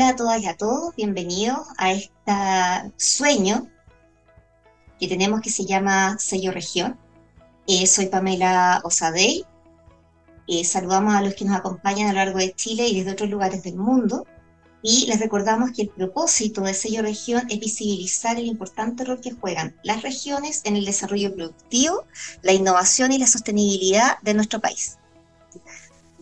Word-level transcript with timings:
Hola 0.00 0.08
a 0.08 0.16
todas 0.16 0.42
y 0.42 0.46
a 0.46 0.56
todos, 0.56 0.96
bienvenidos 0.96 1.58
a 1.76 1.92
este 1.92 2.32
sueño 2.96 3.68
que 4.98 5.06
tenemos 5.06 5.42
que 5.42 5.50
se 5.50 5.66
llama 5.66 6.16
Sello 6.18 6.52
Región. 6.52 6.98
Eh, 7.66 7.86
soy 7.86 8.06
Pamela 8.06 8.80
Osadey. 8.82 9.44
Eh, 10.48 10.64
saludamos 10.64 11.12
a 11.14 11.20
los 11.20 11.34
que 11.34 11.44
nos 11.44 11.54
acompañan 11.54 12.08
a 12.08 12.12
lo 12.14 12.24
largo 12.24 12.38
de 12.38 12.54
Chile 12.54 12.88
y 12.88 12.96
desde 12.96 13.12
otros 13.12 13.28
lugares 13.28 13.62
del 13.62 13.76
mundo. 13.76 14.26
Y 14.80 15.04
les 15.04 15.20
recordamos 15.20 15.72
que 15.72 15.82
el 15.82 15.90
propósito 15.90 16.62
de 16.62 16.72
Sello 16.72 17.02
Región 17.02 17.42
es 17.50 17.60
visibilizar 17.60 18.38
el 18.38 18.46
importante 18.46 19.04
rol 19.04 19.20
que 19.20 19.32
juegan 19.32 19.76
las 19.82 20.00
regiones 20.00 20.62
en 20.64 20.76
el 20.76 20.86
desarrollo 20.86 21.34
productivo, 21.34 22.06
la 22.40 22.54
innovación 22.54 23.12
y 23.12 23.18
la 23.18 23.26
sostenibilidad 23.26 24.16
de 24.22 24.32
nuestro 24.32 24.60
país. 24.60 24.96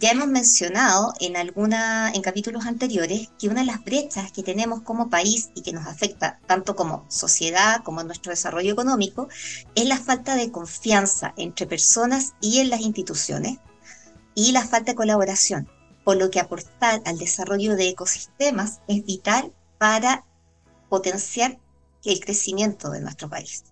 Ya 0.01 0.13
hemos 0.13 0.29
mencionado 0.29 1.13
en 1.19 1.37
alguna, 1.37 2.13
en 2.13 2.23
capítulos 2.23 2.67
anteriores 2.67 3.31
que 3.37 3.49
una 3.49 3.63
de 3.63 3.67
las 3.67 3.83
brechas 3.83 4.31
que 4.31 4.45
tenemos 4.45 4.83
como 4.83 5.11
país 5.11 5.51
y 5.57 5.63
que 5.63 5.73
nos 5.73 5.89
afecta 5.89 6.39
tanto 6.47 6.77
como 6.77 7.05
sociedad 7.09 7.83
como 7.83 8.05
nuestro 8.05 8.31
desarrollo 8.31 8.73
económico 8.73 9.29
es 9.75 9.87
la 9.87 9.99
falta 9.99 10.37
de 10.37 10.53
confianza 10.53 11.35
entre 11.37 11.67
personas 11.67 12.35
y 12.41 12.61
en 12.61 12.71
las 12.71 12.83
instituciones 12.83 13.59
y 14.37 14.53
la 14.53 14.65
falta 14.65 14.93
de 14.93 14.97
colaboración, 14.97 15.69
por 16.05 16.17
lo 16.17 16.31
que 16.31 16.39
aportar 16.39 17.03
al 17.05 17.19
desarrollo 17.19 17.75
de 17.75 17.89
ecosistemas 17.89 18.79
es 18.87 19.05
vital 19.05 19.53
para 19.79 20.25
potenciar 20.89 21.59
el 22.05 22.21
crecimiento 22.21 22.91
de 22.91 23.01
nuestro 23.01 23.29
país. 23.29 23.65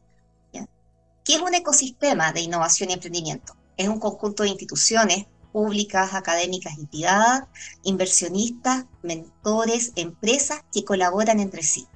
¿Qué 1.24 1.35
es 1.35 1.41
un 1.41 1.55
ecosistema 1.55 2.33
de 2.33 2.41
innovación 2.41 2.91
y 2.91 2.95
emprendimiento? 2.95 3.57
Es 3.77 3.88
un 3.88 4.01
conjunto 4.01 4.43
de 4.43 4.49
instituciones 4.49 5.27
públicas, 5.56 6.12
académicas 6.12 6.74
y 6.77 6.84
privadas, 6.84 7.45
inversionistas, 7.83 8.84
mentores, 9.02 9.92
empresas 9.96 10.60
que 10.70 10.84
colaboran 10.84 11.40
entre 11.40 11.63
sí. 11.63 11.87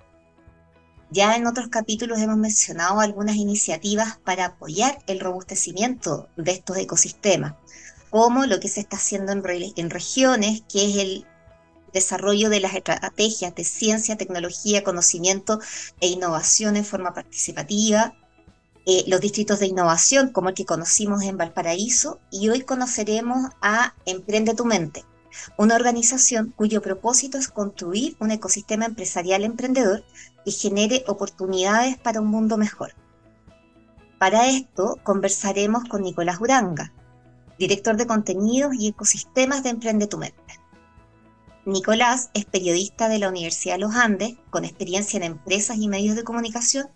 Ya 1.10 1.36
en 1.36 1.46
otros 1.46 1.68
capítulos 1.68 2.20
hemos 2.20 2.38
mencionado 2.38 3.00
algunas 3.00 3.36
iniciativas 3.36 4.16
para 4.24 4.46
apoyar 4.46 5.02
el 5.06 5.20
robustecimiento 5.20 6.30
de 6.38 6.52
estos 6.52 6.78
ecosistemas, 6.78 7.52
como 8.08 8.46
lo 8.46 8.60
que 8.60 8.68
se 8.68 8.80
está 8.80 8.96
haciendo 8.96 9.30
en, 9.32 9.42
en 9.76 9.90
regiones, 9.90 10.62
que 10.66 10.88
es 10.88 10.96
el 10.96 11.26
desarrollo 11.92 12.48
de 12.48 12.60
las 12.60 12.72
estrategias 12.72 13.54
de 13.54 13.64
ciencia, 13.64 14.16
tecnología, 14.16 14.84
conocimiento 14.84 15.60
e 16.00 16.06
innovación 16.06 16.76
en 16.76 16.86
forma 16.86 17.12
participativa, 17.12 18.14
eh, 18.92 19.04
los 19.06 19.20
distritos 19.20 19.60
de 19.60 19.68
innovación 19.68 20.32
como 20.32 20.48
el 20.48 20.56
que 20.56 20.64
conocimos 20.64 21.22
en 21.22 21.36
Valparaíso 21.36 22.18
y 22.32 22.48
hoy 22.48 22.62
conoceremos 22.62 23.50
a 23.62 23.94
Emprende 24.04 24.52
tu 24.56 24.64
Mente, 24.64 25.04
una 25.56 25.76
organización 25.76 26.52
cuyo 26.56 26.82
propósito 26.82 27.38
es 27.38 27.46
construir 27.46 28.16
un 28.18 28.32
ecosistema 28.32 28.86
empresarial 28.86 29.44
emprendedor 29.44 30.02
que 30.44 30.50
genere 30.50 31.04
oportunidades 31.06 31.98
para 31.98 32.20
un 32.20 32.26
mundo 32.26 32.56
mejor. 32.56 32.96
Para 34.18 34.48
esto 34.48 34.98
conversaremos 35.04 35.84
con 35.84 36.02
Nicolás 36.02 36.40
Uranga, 36.40 36.92
director 37.60 37.96
de 37.96 38.08
contenidos 38.08 38.74
y 38.74 38.88
ecosistemas 38.88 39.62
de 39.62 39.70
Emprende 39.70 40.08
tu 40.08 40.18
Mente. 40.18 40.58
Nicolás 41.64 42.30
es 42.34 42.44
periodista 42.44 43.08
de 43.08 43.20
la 43.20 43.28
Universidad 43.28 43.74
de 43.74 43.82
los 43.82 43.94
Andes, 43.94 44.34
con 44.50 44.64
experiencia 44.64 45.16
en 45.18 45.22
empresas 45.22 45.76
y 45.76 45.86
medios 45.86 46.16
de 46.16 46.24
comunicación 46.24 46.88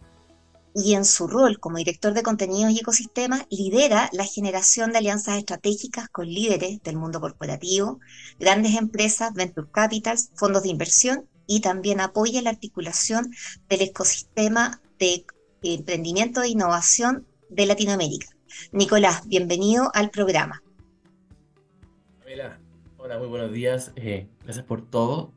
y 0.74 0.94
en 0.94 1.04
su 1.04 1.28
rol 1.28 1.60
como 1.60 1.78
director 1.78 2.12
de 2.14 2.24
contenidos 2.24 2.72
y 2.72 2.80
ecosistemas 2.80 3.46
lidera 3.48 4.10
la 4.12 4.24
generación 4.24 4.90
de 4.90 4.98
alianzas 4.98 5.38
estratégicas 5.38 6.08
con 6.08 6.26
líderes 6.26 6.82
del 6.82 6.96
mundo 6.96 7.20
corporativo, 7.20 8.00
grandes 8.40 8.74
empresas, 8.74 9.32
venture 9.34 9.68
capitals, 9.70 10.30
fondos 10.34 10.64
de 10.64 10.70
inversión 10.70 11.28
y 11.46 11.60
también 11.60 12.00
apoya 12.00 12.42
la 12.42 12.50
articulación 12.50 13.30
del 13.68 13.82
ecosistema 13.82 14.80
de 14.98 15.24
emprendimiento 15.62 16.42
e 16.42 16.48
innovación 16.48 17.24
de 17.50 17.66
Latinoamérica. 17.66 18.26
Nicolás, 18.72 19.26
bienvenido 19.28 19.90
al 19.94 20.10
programa. 20.10 20.60
Hola, 22.26 22.58
hola 22.96 23.18
muy 23.18 23.28
buenos 23.28 23.52
días. 23.52 23.92
Eh, 23.94 24.26
gracias 24.42 24.64
por 24.64 24.84
todo. 24.90 25.32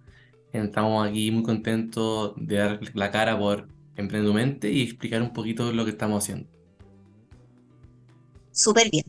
Estamos 0.52 1.08
aquí 1.08 1.30
muy 1.30 1.44
contentos 1.44 2.34
de 2.38 2.56
dar 2.56 2.80
la 2.96 3.12
cara 3.12 3.38
por 3.38 3.68
Emprende 3.98 4.28
tu 4.28 4.34
mente 4.34 4.72
y 4.72 4.84
explicar 4.84 5.22
un 5.22 5.34
poquito 5.34 5.74
lo 5.74 5.84
que 5.84 5.92
estamos 5.92 6.24
haciendo. 6.24 6.48
Súper 8.52 8.90
bien. 8.90 9.06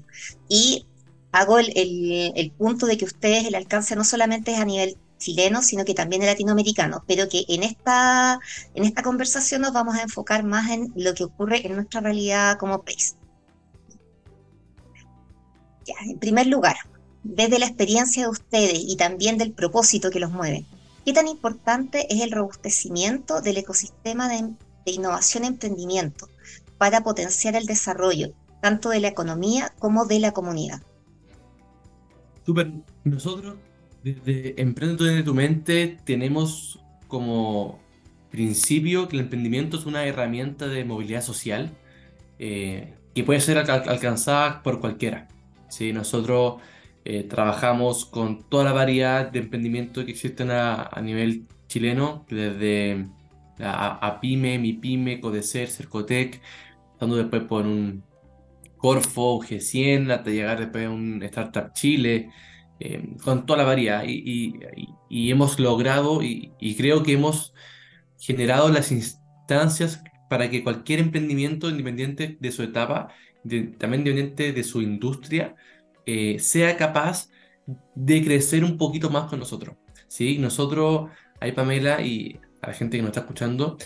Y 0.49 0.87
hago 1.33 1.59
el, 1.59 2.53
punto 2.57 2.87
de 2.87 2.97
que 2.97 3.05
ustedes 3.05 3.47
el 3.47 3.55
alcance 3.55 3.95
no 3.97 4.05
solamente 4.05 4.53
es 4.53 4.59
a 4.59 4.65
nivel 4.65 4.97
chileno, 5.19 5.63
sino 5.63 5.85
que 5.85 5.95
también 5.95 6.23
es 6.23 6.29
latinoamericano, 6.29 7.05
pero 7.07 7.29
que 7.29 7.45
en 7.49 7.63
esta, 7.63 8.39
en 8.75 8.85
esta 8.85 9.03
conversación 9.03 9.63
nos 9.63 9.73
vamos 9.73 9.97
a 9.97 10.03
enfocar 10.03 10.45
más 10.45 10.71
en 10.71 10.93
lo 10.97 11.15
que 11.15 11.25
ocurre 11.25 11.67
en 11.67 11.75
nuestra 11.75 12.01
realidad 12.01 12.57
como 12.59 12.83
país. 12.83 13.17
Ya, 15.87 15.95
en 16.05 16.19
primer 16.19 16.47
lugar, 16.47 16.77
desde 17.25 17.59
la 17.59 17.67
experiencia 17.67 18.23
de 18.25 18.29
ustedes 18.31 18.81
y 18.87 18.97
también 18.97 19.39
del 19.39 19.53
propósito 19.53 20.11
que 20.11 20.21
los 20.21 20.31
mueve, 20.31 20.65
¿qué 21.05 21.13
tan 21.13 21.27
importante 21.27 22.07
es 22.15 22.23
el 22.23 22.31
robustecimiento 22.31 23.41
del 23.41 23.59
ecosistema 23.59 24.29
de, 24.29 24.51
de 24.89 24.95
innovación 24.95 25.45
y 25.45 25.49
emprendimiento 25.49 26.29
para 26.79 27.03
potenciar 27.03 27.57
el 27.57 27.67
desarrollo 27.67 28.33
tanto 28.61 28.91
de 28.91 29.01
la 29.01 29.09
economía 29.09 29.73
como 29.79 30.07
de 30.07 30.21
la 30.21 30.33
comunidad. 30.33 30.83
Super. 32.45 32.73
Nosotros 33.05 33.57
desde 34.03 34.61
Emprende 34.61 35.23
tu 35.23 35.35
mente 35.35 35.99
tenemos 36.05 36.81
como 37.09 37.79
principio 38.31 39.09
que 39.09 39.17
el 39.17 39.23
emprendimiento 39.23 39.77
es 39.77 39.87
una 39.87 40.05
herramienta 40.05 40.69
de 40.69 40.85
movilidad 40.85 41.23
social 41.23 41.71
eh, 42.39 42.95
que 43.15 43.25
puede 43.25 43.41
ser 43.41 43.59
alcanzada 43.59 44.63
por 44.63 44.81
cualquiera. 44.81 45.29
¿sí? 45.69 45.93
Nosotros 45.93 46.61
eh, 47.05 47.25
trabajamos 47.25 48.05
con 48.05 48.43
toda 48.45 48.65
la 48.65 48.73
variedad 48.73 49.31
de 49.31 49.41
emprendimientos 49.41 50.05
que 50.05 50.11
existen 50.11 50.51
a, 50.51 50.83
a 50.83 51.01
nivel 51.01 51.47
chileno, 51.69 52.25
desde 52.29 53.07
a, 53.61 54.19
PYME, 54.21 54.59
MIPYME, 54.59 55.21
Codecer, 55.21 55.69
Cercotec, 55.69 56.41
pasando 56.95 57.17
después 57.17 57.43
por 57.43 57.67
un 57.67 58.05
Corfo, 58.77 59.41
G100, 59.41 60.13
hasta 60.13 60.31
llegar 60.31 60.61
después 60.61 60.87
a 60.87 60.91
un 60.91 61.23
Startup 61.25 61.73
Chile, 61.73 62.31
eh, 62.81 63.17
con 63.23 63.45
toda 63.45 63.59
la 63.59 63.65
variedad. 63.65 64.05
Y, 64.07 64.55
hemos 65.11 65.59
logrado, 65.59 66.23
y, 66.23 66.75
creo 66.77 67.03
que 67.03 67.13
hemos 67.13 67.55
generado 68.19 68.69
las 68.69 68.93
instancias 68.93 70.03
para 70.31 70.51
que 70.51 70.63
cualquier 70.63 71.01
emprendimiento 71.01 71.71
independiente 71.71 72.37
de 72.41 72.53
su 72.53 72.63
etapa, 72.63 73.09
también 73.43 74.01
independiente 74.01 74.53
de 74.53 74.65
su 74.65 74.83
industria, 74.83 75.55
eh, 76.07 76.39
sea 76.39 76.77
capaz 76.77 77.29
de 77.95 78.25
crecer 78.25 78.65
un 78.65 78.77
poquito 78.79 79.11
más 79.11 79.29
con 79.29 79.39
nosotros. 79.39 79.77
¿sí? 80.09 80.39
Nosotros, 80.39 81.11
ahí 81.41 81.53
Pamela, 81.53 82.03
y 82.03 82.39
a 82.63 82.69
la 82.69 82.75
gente 82.75 82.97
que 82.97 83.03
nos 83.03 83.11
está 83.11 83.21
escuchando, 83.21 83.79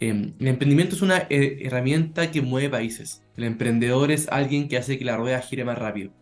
em, 0.00 0.34
el 0.38 0.48
emprendimiento 0.48 0.94
es 0.96 1.02
una 1.02 1.26
eh, 1.30 1.58
herramienta 1.62 2.30
que 2.30 2.42
mueve 2.42 2.70
países. 2.70 3.22
El 3.36 3.44
emprendedor 3.44 4.10
es 4.10 4.28
alguien 4.28 4.68
que 4.68 4.76
hace 4.78 4.98
que 4.98 5.04
la 5.04 5.16
rueda 5.16 5.40
gire 5.40 5.64
más 5.64 5.78
rápido. 5.78 6.12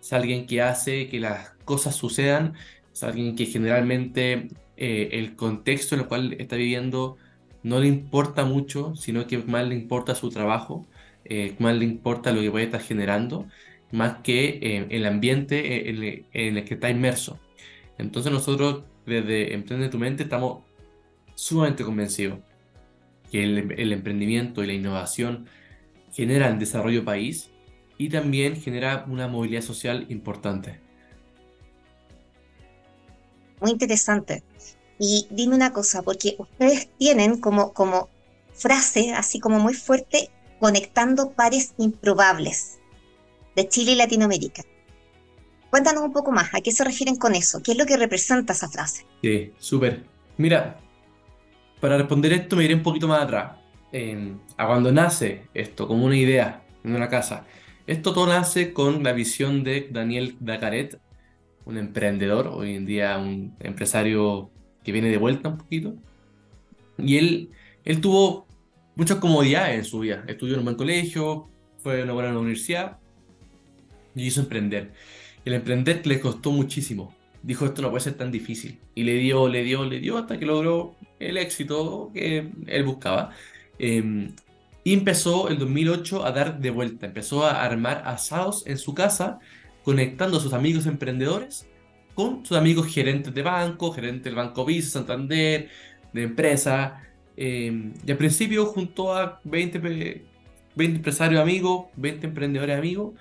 Es 0.00 0.12
alguien 0.12 0.46
que 0.46 0.62
hace 0.62 1.08
que 1.08 1.20
las 1.20 1.50
cosas 1.64 1.94
sucedan. 1.96 2.54
Es 2.92 3.02
alguien 3.02 3.36
que 3.36 3.46
generalmente 3.46 4.48
eh, 4.76 5.10
el 5.12 5.36
contexto 5.36 5.94
en 5.94 6.02
el 6.02 6.08
cual 6.08 6.34
está 6.38 6.56
viviendo 6.56 7.16
no 7.62 7.80
le 7.80 7.86
importa 7.88 8.44
mucho, 8.44 8.94
sino 8.96 9.26
que 9.26 9.38
más 9.38 9.66
le 9.68 9.74
importa 9.76 10.14
su 10.14 10.30
trabajo, 10.30 10.86
eh, 11.24 11.54
más 11.58 11.76
le 11.76 11.84
importa 11.84 12.32
lo 12.32 12.40
que 12.40 12.50
puede 12.50 12.64
estar 12.66 12.80
generando, 12.82 13.46
más 13.92 14.18
que 14.22 14.86
el 14.90 15.06
ambiente 15.06 15.90
en, 15.90 16.26
en 16.32 16.56
el 16.56 16.64
que 16.64 16.74
está 16.74 16.90
inmerso. 16.90 17.38
Entonces 17.98 18.32
nosotros 18.32 18.84
desde 19.06 19.54
Emprende 19.54 19.88
tu 19.88 19.98
Mente 19.98 20.24
estamos 20.24 20.62
sumamente 21.42 21.82
convencido 21.82 22.40
que 23.32 23.42
el, 23.42 23.92
emprendimiento 23.92 24.62
y 24.62 24.68
la 24.68 24.74
innovación 24.74 25.46
generan 26.12 26.60
desarrollo 26.60 27.04
país 27.04 27.50
y 27.98 28.10
también 28.10 28.60
genera 28.60 29.04
una 29.08 29.26
movilidad 29.26 29.62
social 29.62 30.06
importante. 30.08 30.78
Muy 33.60 33.72
interesante. 33.72 34.44
Y 35.00 35.26
dime 35.30 35.56
una 35.56 35.72
cosa, 35.72 36.02
porque 36.02 36.36
ustedes 36.38 36.88
tienen 36.96 37.40
como, 37.40 37.72
como 37.72 38.08
frase, 38.54 39.12
así 39.12 39.40
como 39.40 39.58
muy 39.58 39.74
fuerte, 39.74 40.30
conectando 40.60 41.32
pares 41.32 41.74
improbables 41.76 42.78
de 43.56 43.66
Chile 43.66 43.92
y 43.92 43.96
Latinoamérica. 43.96 44.62
Cuéntanos 45.70 46.04
un 46.04 46.12
poco 46.12 46.30
más, 46.30 46.54
¿a 46.54 46.60
qué 46.60 46.70
se 46.70 46.84
refieren 46.84 47.16
con 47.16 47.34
eso? 47.34 47.62
¿Qué 47.64 47.72
es 47.72 47.78
lo 47.78 47.86
que 47.86 47.96
representa 47.96 48.52
esa 48.52 48.68
frase? 48.68 49.06
Sí, 49.22 49.52
súper. 49.58 50.04
Mira, 50.36 50.78
para 51.82 51.98
responder 51.98 52.32
esto 52.32 52.54
me 52.54 52.64
iré 52.64 52.76
un 52.76 52.82
poquito 52.84 53.08
más 53.08 53.24
atrás. 53.24 53.56
nace 54.92 55.48
esto, 55.52 55.88
como 55.88 56.06
una 56.06 56.16
idea 56.16 56.62
en 56.84 56.94
una 56.94 57.08
casa. 57.08 57.44
Esto 57.88 58.12
todo 58.12 58.28
nace 58.28 58.72
con 58.72 59.02
la 59.02 59.12
visión 59.12 59.64
de 59.64 59.88
Daniel 59.90 60.36
Dacaret, 60.38 61.00
un 61.64 61.78
emprendedor, 61.78 62.46
hoy 62.46 62.76
en 62.76 62.86
día 62.86 63.18
un 63.18 63.56
empresario 63.58 64.48
que 64.84 64.92
viene 64.92 65.08
de 65.08 65.16
vuelta 65.16 65.48
un 65.48 65.58
poquito. 65.58 65.94
Y 66.98 67.16
él, 67.16 67.50
él 67.84 68.00
tuvo 68.00 68.46
muchas 68.94 69.18
comodidades 69.18 69.76
en 69.76 69.84
su 69.84 69.98
vida. 69.98 70.22
Estudió 70.28 70.54
en 70.54 70.60
un 70.60 70.66
buen 70.66 70.76
colegio, 70.76 71.48
fue 71.82 72.00
a 72.00 72.04
una 72.04 72.12
buena 72.12 72.38
universidad 72.38 72.98
y 74.14 74.26
hizo 74.26 74.40
emprender. 74.40 74.92
El 75.44 75.54
emprender 75.54 76.06
le 76.06 76.20
costó 76.20 76.52
muchísimo. 76.52 77.12
Dijo, 77.42 77.66
esto 77.66 77.82
no 77.82 77.90
puede 77.90 78.04
ser 78.04 78.14
tan 78.14 78.30
difícil. 78.30 78.78
Y 78.94 79.02
le 79.02 79.14
dio, 79.14 79.48
le 79.48 79.64
dio, 79.64 79.84
le 79.84 79.98
dio 79.98 80.16
hasta 80.16 80.38
que 80.38 80.46
logró 80.46 80.94
el 81.28 81.36
éxito 81.36 82.10
que 82.12 82.50
él 82.66 82.84
buscaba. 82.84 83.30
Em, 83.78 84.34
empezó 84.84 85.48
el 85.48 85.58
2008 85.58 86.24
a 86.24 86.32
dar 86.32 86.58
de 86.60 86.70
vuelta. 86.70 87.06
Empezó 87.06 87.44
a 87.46 87.62
armar 87.64 88.02
asados 88.06 88.66
en 88.66 88.78
su 88.78 88.94
casa, 88.94 89.38
conectando 89.84 90.38
a 90.38 90.40
sus 90.40 90.52
amigos 90.52 90.86
emprendedores 90.86 91.66
con 92.14 92.44
sus 92.44 92.56
amigos 92.56 92.86
gerentes 92.92 93.32
de 93.34 93.42
banco, 93.42 93.92
gerente 93.92 94.24
del 94.24 94.34
Banco 94.36 94.64
Visa, 94.64 94.90
Santander, 94.90 95.68
de 96.12 96.22
empresa. 96.22 97.02
Em, 97.36 97.94
y 98.06 98.10
al 98.10 98.18
principio 98.18 98.66
junto 98.66 99.14
a 99.14 99.40
20, 99.44 99.78
20 99.78 100.96
empresarios 100.96 101.40
amigos, 101.40 101.86
20 101.96 102.26
emprendedores 102.26 102.78
amigos, 102.78 103.14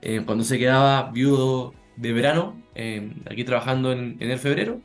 eh, 0.00 0.22
cuando 0.24 0.44
se 0.44 0.58
quedaba 0.58 1.10
viudo 1.10 1.74
de 1.96 2.12
verano, 2.12 2.62
em, 2.74 3.14
aquí 3.30 3.44
trabajando 3.44 3.92
en, 3.92 4.16
en, 4.20 4.30
el 4.30 4.38
febrero. 4.38 4.80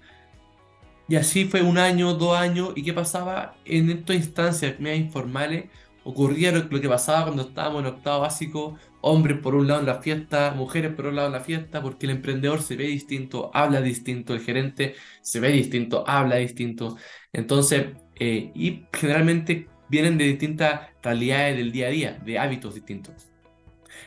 Y 1.14 1.16
así 1.16 1.46
fue 1.46 1.62
un 1.62 1.78
año, 1.78 2.16
dos 2.16 2.36
años, 2.36 2.74
y 2.76 2.82
qué 2.82 2.92
pasaba 2.92 3.56
en 3.66 3.92
estas 3.92 4.16
instancias 4.16 4.80
medias 4.80 4.98
informales, 4.98 5.66
ocurría 6.04 6.52
lo, 6.52 6.68
que 6.68 6.90
pasaba 6.90 7.26
cuando 7.26 7.44
estábamos 7.44 7.82
en 7.82 7.86
octavo 7.86 8.22
básico, 8.22 8.80
hombres 9.02 9.38
por 9.38 9.54
un 9.54 9.68
lado 9.68 9.82
en 9.82 9.86
la 9.86 10.02
fiesta, 10.02 10.56
mujeres 10.58 10.90
por 10.96 11.06
otro 11.06 11.12
lado 11.12 11.28
en 11.28 11.34
la 11.34 11.42
fiesta, 11.42 11.84
porque 11.84 12.08
el 12.08 12.14
emprendedor 12.14 12.64
se 12.64 12.76
ve 12.78 12.86
distinto, 12.86 13.52
habla 13.54 13.80
distinto, 13.80 14.34
el 14.34 14.40
gerente 14.40 14.96
se 15.22 15.40
ve 15.40 15.50
distinto, 15.50 16.04
habla 16.08 16.38
distinto. 16.38 16.98
Entonces, 17.32 17.90
eh, 18.16 18.52
y 18.56 18.88
generalmente 18.92 19.68
vienen 19.90 20.18
de 20.18 20.26
distintas 20.26 20.82
realidades 21.04 21.58
del 21.58 21.72
día 21.72 21.88
a 21.90 21.92
día, 21.92 22.20
de 22.26 22.40
hábitos 22.40 22.74
distintos. 22.74 23.28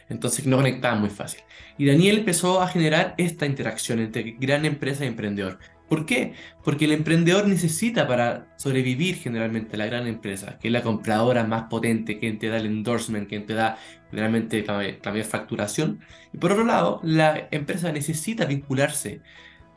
Entonces 0.08 0.44
no 0.44 0.56
conectaban 0.56 0.98
muy 0.98 1.10
fácil. 1.10 1.40
Y 1.78 1.86
Daniel 1.86 2.18
empezó 2.18 2.60
a 2.60 2.66
generar 2.66 3.14
esta 3.16 3.46
interacción 3.46 4.00
entre 4.00 4.34
gran 4.40 4.64
empresa 4.64 5.04
y 5.04 5.08
emprendedor. 5.08 5.60
¿Por 5.88 6.04
qué? 6.04 6.34
Porque 6.64 6.86
el 6.86 6.92
emprendedor 6.92 7.46
necesita 7.46 8.08
para 8.08 8.48
sobrevivir 8.56 9.16
generalmente 9.16 9.76
la 9.76 9.86
gran 9.86 10.06
empresa, 10.06 10.58
que 10.58 10.68
es 10.68 10.72
la 10.72 10.82
compradora 10.82 11.44
más 11.44 11.64
potente, 11.64 12.18
quien 12.18 12.38
te 12.38 12.48
da 12.48 12.56
el 12.56 12.66
endorsement, 12.66 13.28
quien 13.28 13.46
te 13.46 13.54
da 13.54 13.78
generalmente 14.10 14.64
la, 14.66 14.74
mayor 14.74 15.24
facturación. 15.24 16.00
Y 16.32 16.38
por 16.38 16.52
otro 16.52 16.64
lado, 16.64 17.00
la 17.04 17.48
empresa 17.50 17.92
necesita 17.92 18.46
vincularse 18.46 19.20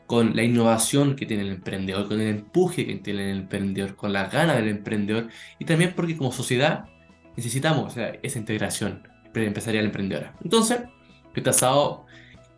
con 0.06 0.34
la 0.34 0.42
innovación 0.42 1.14
que 1.14 1.26
tiene 1.26 1.44
el 1.44 1.50
emprendedor, 1.50 2.08
con 2.08 2.20
el 2.20 2.28
empuje 2.28 2.84
que 2.84 2.96
tiene 2.96 3.30
el 3.30 3.38
emprendedor, 3.38 3.94
con 3.94 4.12
la 4.12 4.24
gana 4.24 4.54
del 4.56 4.68
emprendedor 4.68 5.28
y 5.60 5.64
también 5.64 5.92
porque 5.94 6.16
como 6.16 6.32
sociedad 6.32 6.86
necesitamos 7.36 7.94
esa 8.22 8.38
integración 8.38 9.06
empresarial 9.32 9.84
emprendedora. 9.84 10.34
Entonces, 10.42 10.80
este 11.34 11.50
asado 11.50 12.06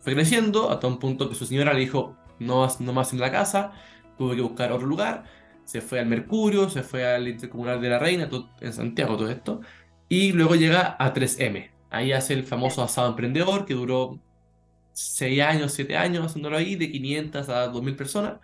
fue 0.01 0.15
creciendo 0.15 0.71
hasta 0.71 0.87
un 0.87 0.99
punto 0.99 1.29
que 1.29 1.35
su 1.35 1.45
señora 1.45 1.75
le 1.75 1.81
dijo, 1.81 2.17
no, 2.39 2.67
no 2.81 2.93
más 2.93 3.13
en 3.13 3.21
la 3.21 3.31
casa, 3.31 3.73
tuve 4.19 4.37
que 4.37 4.43
buscar 4.43 4.73
otro 4.73 4.87
lugar, 4.87 5.25
se 5.65 5.81
fue 5.81 6.01
al 6.01 6.07
Mercurio, 6.07 6.69
se 6.69 6.83
fue 6.83 7.07
al 7.07 7.29
Intercomunal 7.29 7.81
de 7.81 7.89
la 7.89 7.99
Reina, 7.99 8.29
en 8.61 8.73
Santiago 8.73 9.17
todo 9.17 9.31
esto, 9.31 9.61
y 10.09 10.33
luego 10.33 10.55
llega 10.55 10.97
a 10.99 11.15
3M. 11.15 11.71
Ahí 11.91 12.13
hace 12.13 12.35
el 12.35 12.45
famoso 12.45 12.83
asado 12.83 13.09
emprendedor 13.09 13.65
que 13.65 13.75
duró 13.75 14.21
6 14.93 15.43
años, 15.43 15.73
7 15.73 15.97
años 15.97 16.27
haciéndolo 16.27 16.57
ahí, 16.57 16.77
de 16.77 16.91
500 16.91 17.49
a 17.49 17.69
2000 17.69 17.97
personas. 17.97 18.35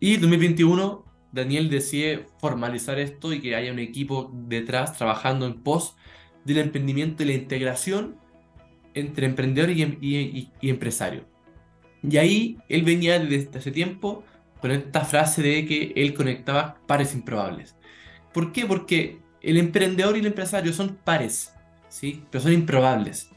Y 0.00 0.14
en 0.14 0.20
2021 0.20 1.04
Daniel 1.32 1.70
decide 1.70 2.26
formalizar 2.38 2.98
esto 2.98 3.32
y 3.32 3.40
que 3.40 3.56
haya 3.56 3.72
un 3.72 3.78
equipo 3.78 4.30
detrás 4.34 4.96
trabajando 4.96 5.46
en 5.46 5.62
pos 5.62 5.96
del 6.44 6.58
emprendimiento 6.58 7.22
y 7.22 7.26
la 7.26 7.32
integración 7.32 8.16
entre 8.94 9.26
emprendedor 9.26 9.70
y 9.70 10.50
empresario. 10.60 11.31
Y 12.02 12.16
ahí 12.16 12.58
él 12.68 12.82
venía 12.82 13.18
desde 13.18 13.58
hace 13.58 13.70
tiempo 13.70 14.24
con 14.60 14.70
esta 14.70 15.04
frase 15.04 15.42
de 15.42 15.66
que 15.66 15.92
él 15.96 16.14
conectaba 16.14 16.78
pares 16.86 17.14
improbables. 17.14 17.76
¿Por 18.32 18.52
qué? 18.52 18.66
Porque 18.66 19.18
el 19.40 19.56
emprendedor 19.56 20.16
y 20.16 20.20
el 20.20 20.26
empresario 20.26 20.72
son 20.72 20.96
pares, 21.04 21.52
¿sí? 21.88 22.22
Pero 22.30 22.42
son 22.42 22.52
improbables, 22.52 23.30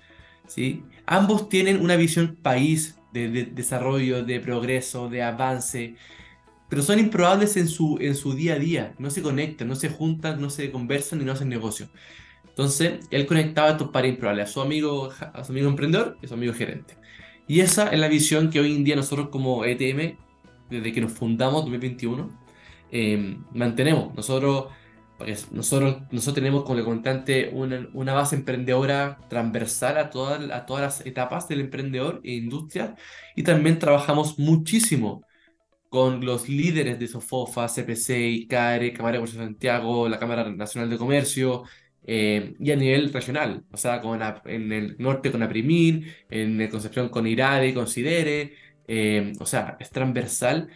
¿sí? 0.47 0.83
Ambos 1.05 1.49
tienen 1.49 1.81
una 1.81 1.95
visión 1.95 2.37
país 2.41 2.99
de, 3.11 3.45
desarrollo, 3.45 4.23
de 4.23 4.39
progreso, 4.39 5.09
de 5.09 5.23
avance, 5.23 5.95
pero 6.69 6.81
son 6.81 6.99
improbables 6.99 7.57
en 7.57 7.67
su, 7.67 7.97
en 8.01 8.15
su 8.15 8.33
día 8.33 8.55
a 8.55 8.59
día. 8.59 8.93
No 8.97 9.09
se 9.09 9.21
conectan, 9.21 9.67
no 9.67 9.75
se 9.75 9.89
juntan, 9.89 10.41
no 10.41 10.49
se 10.49 10.71
conversan 10.71 11.21
y 11.21 11.25
no 11.25 11.31
hacen 11.31 11.49
negocio. 11.49 11.89
Entonces, 12.47 12.99
él 13.11 13.25
conectaba 13.25 13.69
a 13.69 13.71
estos 13.71 13.89
pares 13.89 14.11
improbables, 14.13 14.49
a 14.49 14.51
su 14.51 14.61
amigo, 14.61 15.11
a 15.33 15.43
su 15.43 15.51
amigo 15.51 15.69
emprendedor 15.69 16.17
y 16.21 16.25
a 16.25 16.29
su 16.29 16.35
amigo 16.35 16.53
gerente. 16.53 16.95
Y 17.47 17.61
esa 17.61 17.89
es 17.89 17.99
la 17.99 18.07
visión 18.07 18.49
que 18.49 18.59
hoy 18.59 18.75
en 18.75 18.83
día 18.83 18.95
nosotros 18.95 19.29
como 19.29 19.65
ETM, 19.65 20.17
desde 20.69 20.91
que 20.93 21.01
nos 21.01 21.11
fundamos 21.11 21.65
en 21.65 21.71
2021, 21.71 22.29
eh, 22.91 23.37
mantenemos. 23.53 24.15
Nosotros, 24.15 24.67
nosotros, 25.51 26.01
nosotros 26.11 26.35
tenemos 26.35 26.63
como 26.63 26.83
constante 26.83 27.49
una, 27.53 27.87
una, 27.93 28.13
base 28.13 28.35
emprendedora 28.35 29.19
transversal 29.29 29.97
a, 29.97 30.09
todas 30.09 30.49
a 30.51 30.65
todas 30.65 30.81
las 30.81 31.05
etapas 31.05 31.47
del 31.47 31.61
emprendedor 31.61 32.21
e 32.23 32.33
industria 32.33 32.95
y 33.35 33.43
también 33.43 33.79
trabajamos 33.79 34.39
muchísimo 34.39 35.23
con 35.89 36.25
los 36.25 36.49
líderes 36.49 36.99
de 36.99 37.07
Sofofa, 37.07 37.67
CPC, 37.67 38.09
ICARE, 38.09 38.91
Cámara 38.93 39.13
de 39.13 39.19
Comercio 39.19 39.39
de 39.39 39.45
Santiago, 39.45 40.09
la 40.09 40.19
Cámara 40.19 40.49
Nacional 40.51 40.89
de 40.89 40.97
Comercio, 40.97 41.63
eh, 42.07 42.53
y 42.59 42.71
a 42.71 42.75
nivel 42.75 43.11
regional, 43.11 43.63
o 43.71 43.77
sea, 43.77 43.99
con 44.01 44.21
en 44.45 44.71
el 44.71 44.95
norte 44.99 45.31
con 45.31 45.41
Aprimín, 45.41 46.05
en 46.29 46.61
el 46.61 46.69
Concepción 46.69 47.09
con 47.09 47.25
Irade, 47.25 47.73
con 47.73 47.87
Sidere, 47.87 48.53
eh, 48.87 49.33
o 49.39 49.45
sea, 49.45 49.75
es 49.79 49.89
transversal 49.89 50.69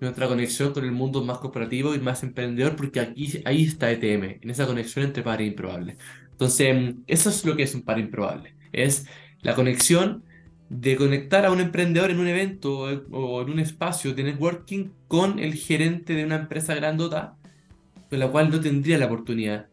nuestra 0.00 0.28
conexión 0.28 0.72
con 0.72 0.84
el 0.84 0.92
mundo 0.92 1.24
más 1.24 1.38
corporativo 1.38 1.94
y 1.94 1.98
más 1.98 2.22
emprendedor, 2.22 2.76
porque 2.76 3.00
aquí, 3.00 3.42
ahí 3.44 3.64
está 3.64 3.90
ETM, 3.90 4.38
en 4.42 4.50
esa 4.50 4.66
conexión 4.66 5.04
entre 5.04 5.22
par 5.22 5.42
e 5.42 5.46
improbable. 5.46 5.96
Entonces, 6.30 6.94
eso 7.06 7.30
es 7.30 7.44
lo 7.44 7.56
que 7.56 7.64
es 7.64 7.74
un 7.74 7.82
par 7.82 7.98
improbable, 7.98 8.54
es 8.72 9.06
la 9.42 9.54
conexión 9.54 10.24
de 10.70 10.96
conectar 10.96 11.44
a 11.44 11.50
un 11.50 11.60
emprendedor 11.60 12.10
en 12.10 12.20
un 12.20 12.28
evento 12.28 12.82
o 13.10 13.42
en 13.42 13.50
un 13.50 13.58
espacio 13.58 14.14
de 14.14 14.22
networking 14.22 14.90
con 15.08 15.40
el 15.40 15.54
gerente 15.54 16.14
de 16.14 16.24
una 16.24 16.36
empresa 16.36 16.74
grandota, 16.76 17.36
con 18.08 18.20
la 18.20 18.28
cual 18.28 18.50
no 18.50 18.60
tendría 18.60 18.96
la 18.98 19.06
oportunidad 19.06 19.69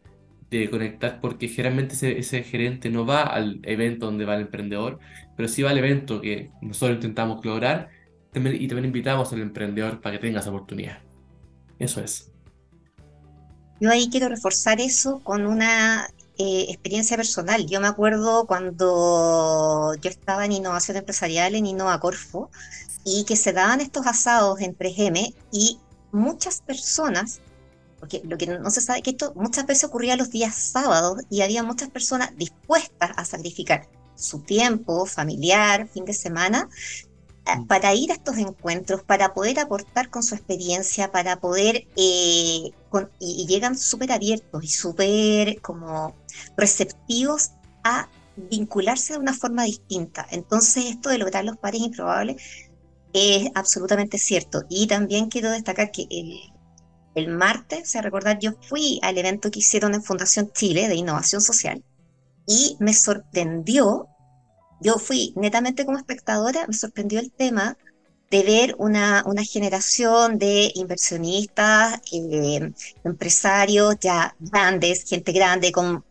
de 0.50 0.70
conectar, 0.70 1.20
porque 1.20 1.48
generalmente 1.48 2.18
ese, 2.18 2.42
gerente 2.42 2.90
no 2.90 3.04
va 3.04 3.22
al 3.22 3.60
evento 3.64 4.06
donde 4.06 4.24
va 4.24 4.34
el 4.34 4.42
emprendedor, 4.42 4.98
pero 5.36 5.48
sí 5.48 5.62
va 5.62 5.70
al 5.70 5.78
evento 5.78 6.20
que 6.20 6.50
nosotros 6.62 6.96
intentamos 6.96 7.44
lograr 7.44 7.90
y 8.34 8.68
también 8.68 8.84
invitamos 8.84 9.32
al 9.32 9.40
emprendedor 9.40 10.00
para 10.00 10.16
que 10.16 10.26
tenga 10.26 10.40
esa 10.40 10.50
oportunidad. 10.50 10.98
Eso 11.78 12.00
es. 12.00 12.30
Yo 13.80 13.90
ahí 13.90 14.08
quiero 14.10 14.28
reforzar 14.28 14.80
eso 14.80 15.20
con 15.22 15.46
una 15.46 16.08
eh, 16.38 16.66
experiencia 16.68 17.16
personal. 17.16 17.66
Yo 17.66 17.80
me 17.80 17.88
acuerdo 17.88 18.46
cuando 18.46 19.94
yo 20.00 20.10
estaba 20.10 20.44
en 20.44 20.52
innovación 20.52 20.96
empresarial 20.96 21.54
en 21.54 21.66
Innova 21.66 22.00
Corfo 22.00 22.50
y 23.04 23.24
que 23.24 23.36
se 23.36 23.52
daban 23.52 23.80
estos 23.80 24.06
asados 24.06 24.60
en 24.60 24.76
3M 24.76 25.34
y 25.52 25.78
muchas 26.12 26.60
personas 26.62 27.40
porque 27.98 28.22
lo 28.24 28.38
que 28.38 28.46
no 28.46 28.70
se 28.70 28.80
sabe 28.80 28.98
es 28.98 29.04
que 29.04 29.10
esto 29.10 29.32
muchas 29.34 29.66
veces 29.66 29.84
ocurría 29.84 30.16
los 30.16 30.30
días 30.30 30.54
sábados 30.54 31.22
y 31.30 31.42
había 31.42 31.62
muchas 31.62 31.90
personas 31.90 32.36
dispuestas 32.36 33.10
a 33.16 33.24
sacrificar 33.24 33.88
su 34.14 34.40
tiempo 34.40 35.06
familiar, 35.06 35.88
fin 35.88 36.04
de 36.04 36.12
semana, 36.12 36.68
eh, 37.46 37.56
mm. 37.56 37.66
para 37.66 37.94
ir 37.94 38.10
a 38.10 38.14
estos 38.14 38.36
encuentros, 38.38 39.02
para 39.02 39.34
poder 39.34 39.58
aportar 39.60 40.10
con 40.10 40.22
su 40.22 40.34
experiencia, 40.34 41.10
para 41.10 41.40
poder, 41.40 41.86
eh, 41.96 42.70
y, 43.20 43.46
llegan 43.48 43.76
súper 43.76 44.12
abiertos 44.12 44.62
y 44.64 44.68
súper 44.68 45.60
como 45.60 46.14
receptivos 46.56 47.52
a 47.84 48.08
vincularse 48.36 49.14
de 49.14 49.20
una 49.20 49.34
forma 49.34 49.64
distinta. 49.64 50.26
Entonces, 50.30 50.86
esto 50.86 51.10
de 51.10 51.18
lograr 51.18 51.44
los 51.44 51.56
pares 51.56 51.80
improbables 51.80 52.42
es 53.12 53.50
absolutamente 53.54 54.18
cierto. 54.18 54.64
Y 54.68 54.86
también 54.86 55.28
quiero 55.28 55.50
destacar 55.50 55.90
que 55.90 56.06
el, 56.10 56.38
el 57.18 57.28
martes, 57.28 57.94
a 57.96 58.02
recordar, 58.02 58.38
yo 58.38 58.52
fui 58.62 58.98
al 59.02 59.18
evento 59.18 59.50
que 59.50 59.60
hicieron 59.60 59.94
en 59.94 60.02
Fundación 60.02 60.50
Chile 60.52 60.88
de 60.88 60.94
Innovación 60.94 61.40
Social 61.40 61.82
y 62.46 62.76
me 62.80 62.94
sorprendió, 62.94 64.08
yo 64.80 64.98
fui 64.98 65.32
netamente 65.36 65.84
como 65.84 65.98
espectadora, 65.98 66.66
me 66.66 66.74
sorprendió 66.74 67.20
el 67.20 67.30
tema 67.30 67.76
de 68.30 68.42
ver 68.42 68.74
una, 68.78 69.22
una 69.26 69.42
generación 69.42 70.38
de 70.38 70.70
inversionistas, 70.74 72.00
eh, 72.12 72.72
empresarios 73.04 73.96
ya 74.00 74.34
grandes, 74.38 75.04
gente 75.04 75.32
grande 75.32 75.72
con 75.72 76.04